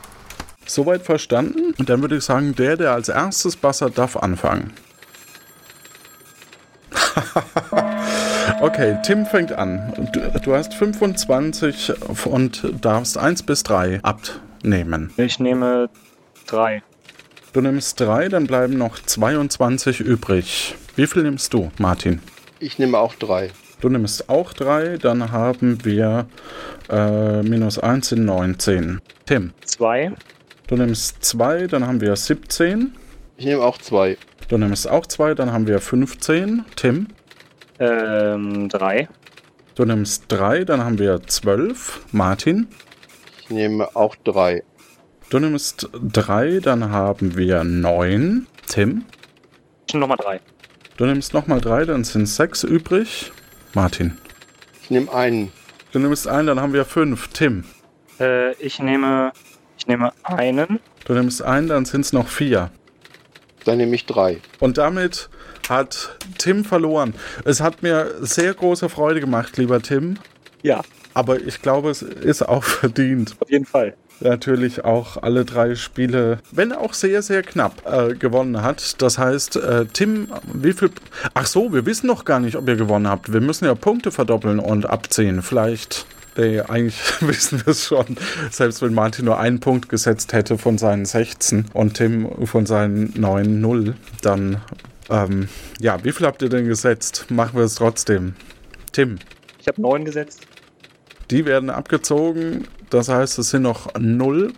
[0.64, 1.74] Soweit verstanden?
[1.78, 4.72] Und dann würde ich sagen, der, der als erstes bassert, darf anfangen.
[8.62, 9.92] okay, Tim fängt an.
[10.14, 11.92] Du, du, hast 25
[12.24, 15.12] und darfst 1 bis 3 abnehmen.
[15.18, 15.90] Ich nehme
[16.46, 16.82] 3.
[17.52, 20.74] Du nimmst 3, dann bleiben noch 22 übrig.
[20.96, 22.20] Wie viel nimmst du, Martin?
[22.58, 23.50] Ich nehme auch 3.
[23.82, 26.26] Du nimmst auch 3, dann haben wir
[26.88, 29.02] äh, minus 1 sind 19.
[29.26, 29.52] Tim?
[29.62, 30.12] 2.
[30.66, 32.94] Du nimmst 2, dann haben wir 17.
[33.36, 34.16] Ich nehme auch 2.
[34.48, 36.64] Du nimmst auch 2, dann haben wir 15.
[36.76, 37.08] Tim?
[37.78, 39.06] Ähm, 3.
[39.74, 42.06] Du nimmst 3, dann haben wir 12.
[42.12, 42.68] Martin?
[43.42, 44.62] Ich nehme auch 3.
[45.28, 48.46] Du nimmst 3, dann haben wir 9.
[48.66, 49.04] Tim?
[49.86, 50.40] Ich nehme nochmal 3.
[50.96, 53.30] Du nimmst nochmal 3, dann sind 6 übrig.
[53.74, 54.16] Martin?
[54.82, 55.52] Ich nehme einen.
[55.92, 57.28] Du nimmst einen, dann haben wir 5.
[57.28, 57.64] Tim?
[58.18, 59.32] Äh, ich nehme.
[59.76, 60.80] Ich nehme einen.
[61.04, 62.70] Du nimmst einen, dann sind es noch 4.
[63.66, 64.40] Dann nehme ich 3.
[64.58, 65.28] Und damit
[65.68, 67.14] hat Tim verloren.
[67.44, 70.16] Es hat mir sehr große Freude gemacht, lieber Tim.
[70.62, 70.80] Ja.
[71.12, 73.36] Aber ich glaube, es ist auch verdient.
[73.40, 78.62] Auf jeden Fall natürlich auch alle drei Spiele, wenn auch sehr, sehr knapp, äh, gewonnen
[78.62, 79.00] hat.
[79.02, 80.90] Das heißt, äh, Tim, wie viel.
[81.34, 83.32] Ach so, wir wissen noch gar nicht, ob ihr gewonnen habt.
[83.32, 85.42] Wir müssen ja Punkte verdoppeln und abziehen.
[85.42, 86.06] Vielleicht.
[86.36, 88.16] Nee, eigentlich wissen wir es schon.
[88.50, 93.12] Selbst wenn Martin nur einen Punkt gesetzt hätte von seinen 16 und Tim von seinen
[93.14, 94.60] 9-0, dann.
[95.08, 95.48] Ähm,
[95.80, 97.26] ja, wie viel habt ihr denn gesetzt?
[97.30, 98.34] Machen wir es trotzdem.
[98.92, 99.18] Tim.
[99.60, 100.46] Ich habe 9 gesetzt.
[101.30, 102.68] Die werden abgezogen.
[102.90, 104.52] Das heißt, es sind noch 0.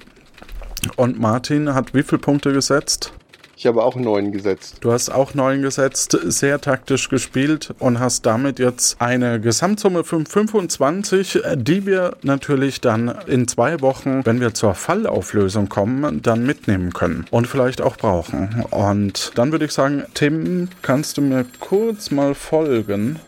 [0.96, 3.12] Und Martin hat wie viele Punkte gesetzt?
[3.60, 4.76] Ich habe auch 9 gesetzt.
[4.82, 10.26] Du hast auch 9 gesetzt, sehr taktisch gespielt und hast damit jetzt eine Gesamtsumme von
[10.26, 16.92] 25, die wir natürlich dann in zwei Wochen, wenn wir zur Fallauflösung kommen, dann mitnehmen
[16.92, 18.64] können und vielleicht auch brauchen.
[18.70, 23.18] Und dann würde ich sagen, Tim, kannst du mir kurz mal folgen?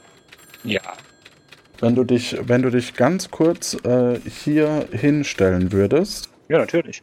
[0.62, 0.80] Ja.
[1.81, 6.28] Wenn du dich, wenn du dich ganz kurz äh, hier hinstellen würdest.
[6.49, 7.03] Ja, natürlich.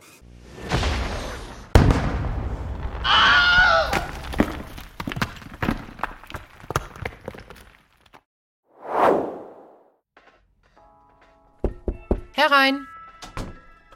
[12.33, 12.85] Herein.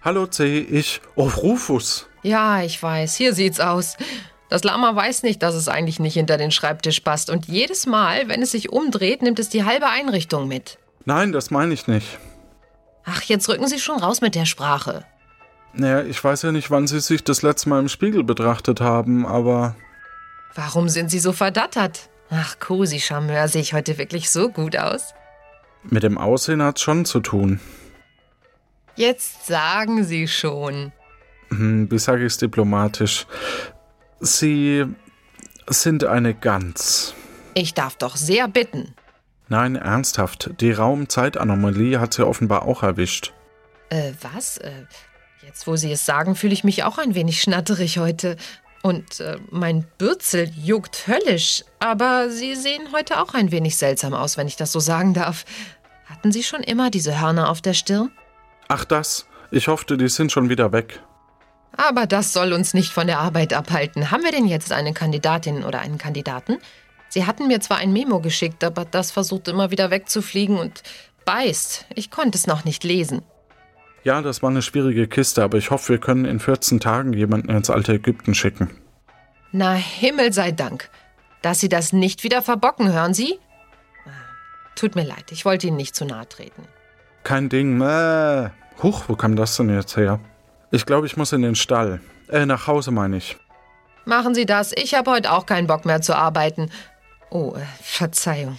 [0.01, 0.99] Hallo C, ich.
[1.15, 2.07] Oh, Rufus.
[2.23, 3.15] Ja, ich weiß.
[3.15, 3.97] Hier sieht's aus.
[4.51, 7.29] Das Lama weiß nicht, dass es eigentlich nicht hinter den Schreibtisch passt.
[7.29, 10.77] Und jedes Mal, wenn es sich umdreht, nimmt es die halbe Einrichtung mit.
[11.05, 12.19] Nein, das meine ich nicht.
[13.05, 15.05] Ach, jetzt rücken Sie schon raus mit der Sprache.
[15.71, 19.25] Naja, ich weiß ja nicht, wann Sie sich das letzte Mal im Spiegel betrachtet haben,
[19.25, 19.77] aber.
[20.53, 22.09] Warum sind Sie so verdattert?
[22.29, 25.13] Ach, Cosi Charmeur, sehe ich heute wirklich so gut aus?
[25.83, 27.61] Mit dem Aussehen hat's schon zu tun.
[28.97, 30.91] Jetzt sagen Sie schon.
[31.51, 33.25] Hm, wie sage ich es diplomatisch?
[34.21, 34.85] Sie
[35.67, 37.15] sind eine Gans.
[37.55, 38.93] Ich darf doch sehr bitten.
[39.49, 40.51] Nein, ernsthaft.
[40.61, 43.33] Die Raumzeitanomalie hat sie offenbar auch erwischt.
[43.89, 44.57] Äh, was?
[44.57, 44.85] Äh,
[45.41, 48.37] jetzt, wo Sie es sagen, fühle ich mich auch ein wenig schnatterig heute.
[48.83, 51.63] Und äh, mein Bürzel juckt höllisch.
[51.79, 55.45] Aber Sie sehen heute auch ein wenig seltsam aus, wenn ich das so sagen darf.
[56.05, 58.11] Hatten Sie schon immer diese Hörner auf der Stirn?
[58.67, 59.25] Ach das.
[59.49, 61.01] Ich hoffte, die sind schon wieder weg.
[61.75, 64.11] Aber das soll uns nicht von der Arbeit abhalten.
[64.11, 66.57] Haben wir denn jetzt eine Kandidatin oder einen Kandidaten?
[67.09, 70.83] Sie hatten mir zwar ein Memo geschickt, aber das versucht immer wieder wegzufliegen und
[71.25, 71.85] beißt.
[71.95, 73.21] Ich konnte es noch nicht lesen.
[74.03, 77.49] Ja, das war eine schwierige Kiste, aber ich hoffe, wir können in 14 Tagen jemanden
[77.49, 78.69] ins alte Ägypten schicken.
[79.51, 80.89] Na, Himmel sei Dank.
[81.41, 83.39] Dass Sie das nicht wieder verbocken, hören Sie?
[84.75, 86.63] Tut mir leid, ich wollte Ihnen nicht zu nahe treten.
[87.23, 87.81] Kein Ding.
[87.81, 88.49] Äh.
[88.81, 90.19] Huch, wo kam das denn jetzt her?
[90.71, 91.99] Ich glaube, ich muss in den Stall.
[92.29, 93.37] Äh, nach Hause meine ich.
[94.05, 94.71] Machen Sie das.
[94.75, 96.71] Ich habe heute auch keinen Bock mehr zu arbeiten.
[97.29, 98.57] Oh, äh, Verzeihung.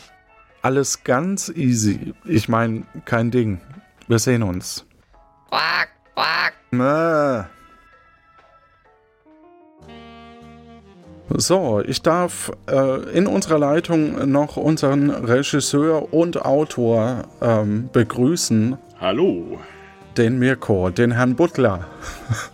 [0.61, 2.15] Alles ganz easy.
[2.25, 3.61] Ich meine, kein Ding.
[4.09, 4.85] Wir sehen uns.
[5.49, 6.55] Quack, quack.
[6.73, 7.45] Äh.
[11.35, 18.77] So, ich darf äh, in unserer Leitung noch unseren Regisseur und Autor ähm, begrüßen.
[19.01, 19.59] Hallo.
[20.17, 21.89] Den Mirko, den Herrn Butler.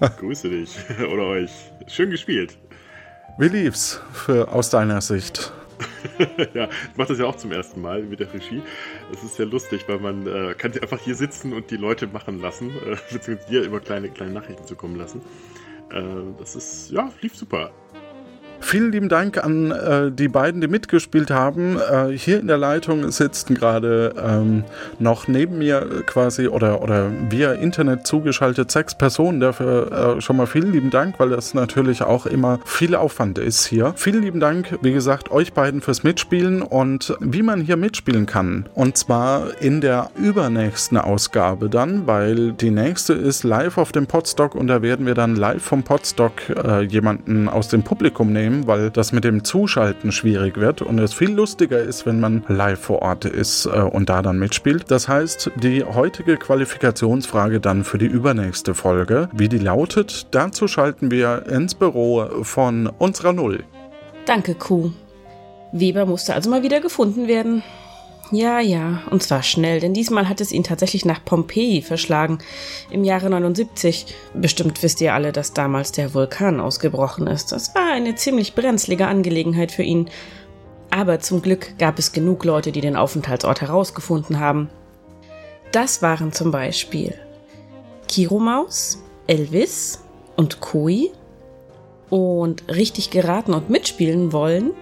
[0.20, 0.76] Grüße dich
[1.12, 1.50] oder euch.
[1.88, 2.56] Schön gespielt.
[3.36, 5.52] Wie lief's für, aus deiner Sicht?
[6.54, 8.62] ja, ich mache das ja auch zum ersten Mal mit der Regie.
[9.12, 12.40] Es ist sehr lustig, weil man äh, kann einfach hier sitzen und die Leute machen
[12.40, 15.20] lassen, äh, beziehungsweise dir immer kleine, kleine Nachrichten zukommen lassen.
[15.90, 16.02] Äh,
[16.38, 17.72] das ist, ja, lief super.
[18.60, 21.78] Vielen lieben Dank an äh, die beiden, die mitgespielt haben.
[21.78, 24.64] Äh, hier in der Leitung sitzen gerade ähm,
[24.98, 29.40] noch neben mir quasi oder, oder via Internet zugeschaltet sechs Personen.
[29.40, 33.64] Dafür äh, schon mal vielen lieben Dank, weil das natürlich auch immer viel Aufwand ist
[33.66, 33.94] hier.
[33.96, 38.68] Vielen lieben Dank, wie gesagt, euch beiden fürs Mitspielen und wie man hier mitspielen kann.
[38.74, 44.54] Und zwar in der übernächsten Ausgabe dann, weil die nächste ist live auf dem Podstock
[44.54, 48.66] und da werden wir dann live vom Podstock äh, jemanden aus dem Publikum nehmen nehmen,
[48.66, 52.80] weil das mit dem Zuschalten schwierig wird und es viel lustiger ist, wenn man live
[52.80, 54.90] vor Ort ist äh, und da dann mitspielt.
[54.90, 61.10] Das heißt, die heutige Qualifikationsfrage dann für die übernächste Folge, wie die lautet, dazu schalten
[61.10, 63.64] wir ins Büro von unserer Null.
[64.26, 64.90] Danke, Kuh.
[65.72, 67.62] Weber musste also mal wieder gefunden werden.
[68.30, 72.38] Ja, ja, und zwar schnell, denn diesmal hat es ihn tatsächlich nach Pompeji verschlagen,
[72.90, 74.14] im Jahre 79.
[74.34, 77.52] Bestimmt wisst ihr alle, dass damals der Vulkan ausgebrochen ist.
[77.52, 80.10] Das war eine ziemlich brenzlige Angelegenheit für ihn.
[80.90, 84.68] Aber zum Glück gab es genug Leute, die den Aufenthaltsort herausgefunden haben.
[85.72, 87.14] Das waren zum Beispiel
[88.08, 90.02] Kiromaus, Elvis
[90.36, 91.10] und Koi.
[92.10, 94.72] Und richtig geraten und mitspielen wollen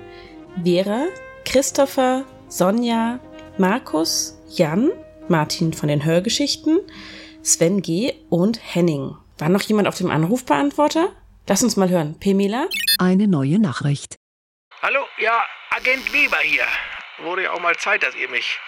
[0.64, 1.06] Vera,
[1.44, 3.18] Christopher, Sonja,
[3.58, 4.92] Markus, Jan,
[5.28, 6.78] Martin von den Hörgeschichten,
[7.42, 8.12] Sven G.
[8.28, 9.16] und Henning.
[9.38, 11.16] War noch jemand auf dem Anrufbeantworter?
[11.46, 12.20] Lass uns mal hören.
[12.20, 12.68] Pemela?
[12.98, 14.16] Eine neue Nachricht.
[14.82, 16.66] Hallo, ja, Agent Weber hier.
[17.20, 18.58] Wurde ja auch mal Zeit, dass ihr mich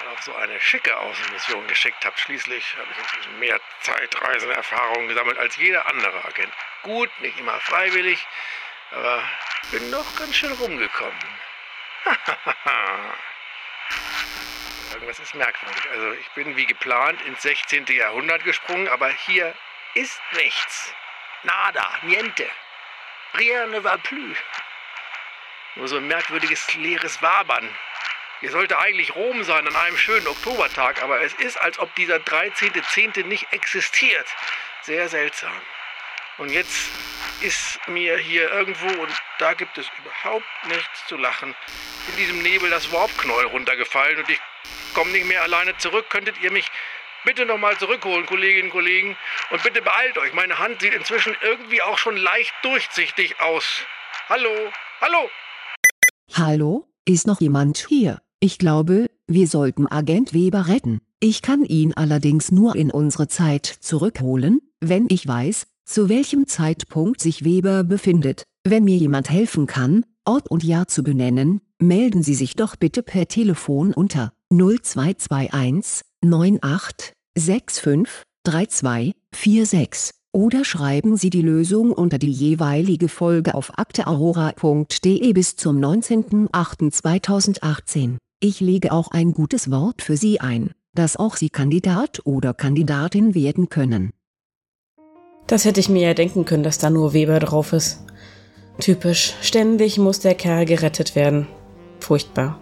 [0.00, 2.18] mal auf so eine schicke Außenmission geschickt habt.
[2.18, 6.52] Schließlich habe ich inzwischen mehr Zeitreisenerfahrung gesammelt als jeder andere Agent.
[6.82, 8.26] Gut, nicht immer freiwillig,
[8.90, 9.22] aber
[9.70, 11.20] bin doch ganz schön rumgekommen.
[14.94, 15.90] Irgendwas ist merkwürdig.
[15.90, 17.86] Also ich bin wie geplant ins 16.
[17.86, 19.52] Jahrhundert gesprungen, aber hier
[19.94, 20.94] ist nichts.
[21.42, 22.48] Nada, niente.
[23.34, 24.38] Rien ne va plus.
[25.74, 27.68] Nur so ein merkwürdiges leeres Wabern.
[28.38, 32.16] Hier sollte eigentlich Rom sein an einem schönen Oktobertag, aber es ist, als ob dieser
[32.16, 33.24] 13.10.
[33.24, 34.28] nicht existiert.
[34.82, 35.60] Sehr seltsam.
[36.38, 36.90] Und jetzt
[37.42, 41.54] ist mir hier irgendwo, und da gibt es überhaupt nichts zu lachen,
[42.08, 44.40] in diesem Nebel das Warpknäuel runtergefallen und ich
[44.94, 46.06] komme nicht mehr alleine zurück.
[46.10, 46.66] Könntet ihr mich
[47.24, 49.16] bitte nochmal zurückholen, Kolleginnen und Kollegen?
[49.50, 50.32] Und bitte beeilt euch.
[50.34, 53.64] Meine Hand sieht inzwischen irgendwie auch schon leicht durchsichtig aus.
[54.28, 54.72] Hallo?
[55.00, 55.30] Hallo?
[56.32, 56.88] Hallo?
[57.04, 58.20] Ist noch jemand hier?
[58.40, 61.00] Ich glaube, wir sollten Agent Weber retten.
[61.20, 67.20] Ich kann ihn allerdings nur in unsere Zeit zurückholen, wenn ich weiß, zu welchem Zeitpunkt
[67.20, 68.44] sich Weber befindet.
[68.64, 73.02] Wenn mir jemand helfen kann, Ort und Jahr zu benennen, melden Sie sich doch bitte
[73.02, 82.32] per Telefon unter 0221 98 65 32 46 oder schreiben Sie die Lösung unter die
[82.32, 88.16] jeweilige Folge auf akteaurora.de bis zum 19.08.2018.
[88.40, 93.34] Ich lege auch ein gutes Wort für Sie ein, dass auch Sie Kandidat oder Kandidatin
[93.34, 94.10] werden können.
[95.46, 98.02] Das hätte ich mir ja denken können, dass da nur Weber drauf ist.
[98.80, 101.46] Typisch, ständig muss der Kerl gerettet werden.
[102.00, 102.58] Furchtbar.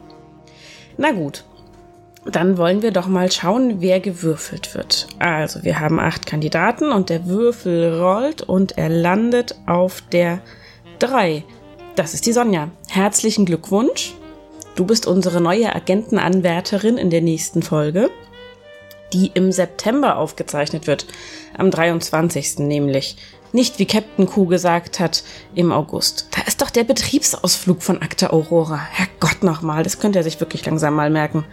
[0.98, 1.44] Na gut,
[2.24, 5.08] Dann wollen wir doch mal schauen, wer gewürfelt wird.
[5.18, 10.40] Also, wir haben acht Kandidaten und der Würfel rollt und er landet auf der
[11.00, 11.42] 3.
[11.96, 12.70] Das ist die Sonja.
[12.88, 14.14] Herzlichen Glückwunsch.
[14.76, 18.08] Du bist unsere neue Agentenanwärterin in der nächsten Folge,
[19.12, 21.06] die im September aufgezeichnet wird.
[21.56, 22.58] Am 23.
[22.60, 23.16] nämlich.
[23.52, 25.22] Nicht wie Captain Q gesagt hat,
[25.54, 26.28] im August.
[26.30, 28.76] Da ist doch der Betriebsausflug von Akte Aurora.
[28.78, 31.44] Herrgott nochmal, das könnte er sich wirklich langsam mal merken.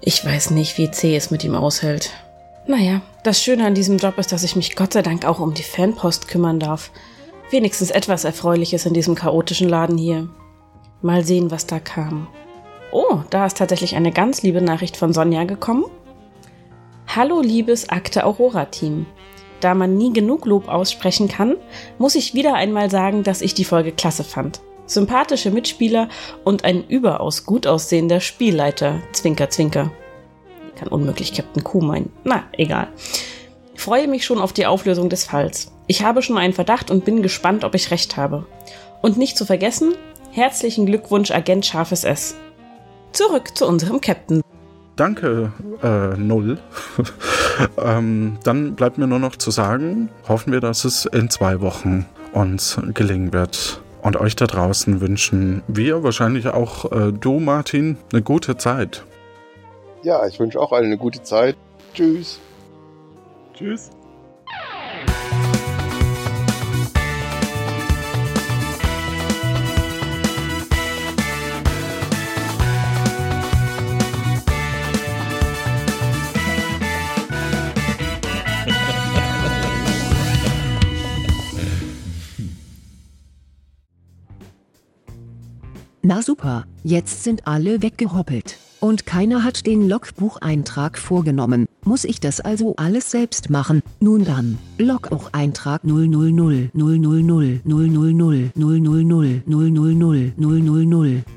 [0.00, 2.10] Ich weiß nicht, wie C es mit ihm aushält.
[2.66, 5.54] Naja, das Schöne an diesem Job ist, dass ich mich Gott sei Dank auch um
[5.54, 6.90] die Fanpost kümmern darf.
[7.50, 10.28] Wenigstens etwas Erfreuliches in diesem chaotischen Laden hier.
[11.00, 12.26] Mal sehen, was da kam.
[12.90, 15.84] Oh, da ist tatsächlich eine ganz liebe Nachricht von Sonja gekommen.
[17.06, 19.06] Hallo, liebes Akte Aurora-Team.
[19.60, 21.56] Da man nie genug Lob aussprechen kann,
[21.98, 24.60] muss ich wieder einmal sagen, dass ich die Folge klasse fand.
[24.86, 26.08] Sympathische Mitspieler
[26.42, 29.00] und ein überaus gut aussehender Spielleiter.
[29.12, 29.92] Zwinker, zwinker.
[30.76, 32.12] Kann unmöglich Captain Q meinen.
[32.24, 32.88] Na, egal.
[33.76, 35.72] Freue mich schon auf die Auflösung des Falls.
[35.86, 38.46] Ich habe schon einen Verdacht und bin gespannt, ob ich recht habe.
[39.02, 39.94] Und nicht zu vergessen,
[40.32, 42.34] herzlichen Glückwunsch, Agent Scharfes S.
[43.12, 44.42] Zurück zu unserem Captain.
[44.96, 46.58] Danke, äh, Null.
[47.78, 52.06] ähm, dann bleibt mir nur noch zu sagen, hoffen wir, dass es in zwei Wochen
[52.32, 53.80] uns gelingen wird.
[54.02, 59.04] Und euch da draußen wünschen wir, wahrscheinlich auch äh, du, Martin, eine gute Zeit.
[60.02, 61.56] Ja, ich wünsche auch allen eine gute Zeit.
[61.94, 62.38] Tschüss.
[63.54, 63.90] Tschüss.
[86.06, 88.58] Na super, jetzt sind alle weggehoppelt.
[88.78, 91.64] Und keiner hat den Logbucheintrag vorgenommen.
[91.82, 93.80] Muss ich das also alles selbst machen?
[94.00, 97.22] Nun dann, Logbucheintrag 000 000 000 000
[97.64, 97.70] 000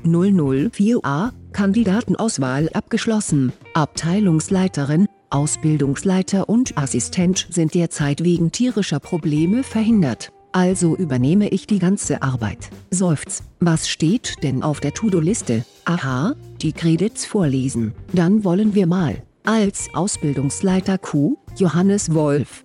[0.04, 3.54] 004a, Kandidatenauswahl abgeschlossen.
[3.72, 10.30] Abteilungsleiterin, Ausbildungsleiter und Assistent sind derzeit wegen tierischer Probleme verhindert.
[10.58, 12.70] Also übernehme ich die ganze Arbeit.
[12.90, 13.44] Seufz.
[13.60, 15.64] Was steht denn auf der To-Do-Liste?
[15.84, 17.94] Aha, die Credits vorlesen.
[18.12, 19.22] Dann wollen wir mal.
[19.44, 22.64] Als Ausbildungsleiter Q, Johannes Wolf.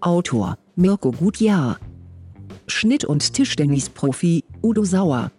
[0.00, 1.80] Autor, Mirko Gutjahr.
[2.68, 5.32] Schnitt- und Tischtennisprofi, Udo Sauer.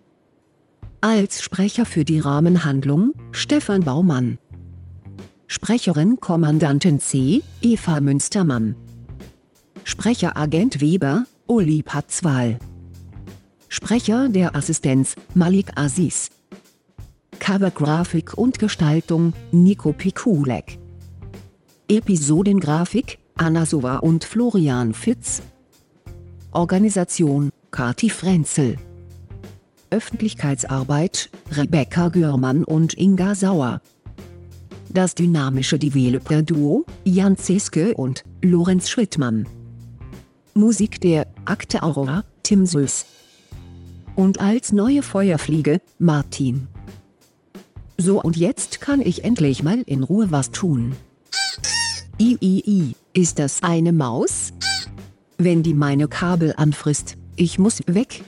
[1.00, 4.38] Als Sprecher für die Rahmenhandlung, Stefan Baumann.
[5.48, 8.76] Sprecherin Kommandantin C, Eva Münstermann.
[9.86, 12.60] Sprecher Agent Weber, Uli Patzwal.
[13.70, 16.30] Sprecher der Assistenz, Malik Aziz.
[17.40, 20.78] Covergrafik und Gestaltung, Nico Pikulek.
[21.88, 25.42] Episodengrafik, Anna Sova und Florian Fitz.
[26.52, 28.76] Organisation, Kati Frenzel.
[29.90, 33.82] Öffentlichkeitsarbeit, Rebecca Görmann und Inga Sauer.
[34.90, 39.46] Das dynamische Developer-Duo, Jan Zeske und Lorenz Schrittmann.
[40.58, 43.06] Musik der Akte Aurora, Tim Süß.
[44.16, 46.68] Und als neue Feuerfliege, Martin.
[48.00, 50.96] So und jetzt kann ich endlich mal in Ruhe was tun.
[52.20, 54.52] Iii, ist das eine Maus?
[55.38, 58.24] Wenn die meine Kabel anfrisst, ich muss weg.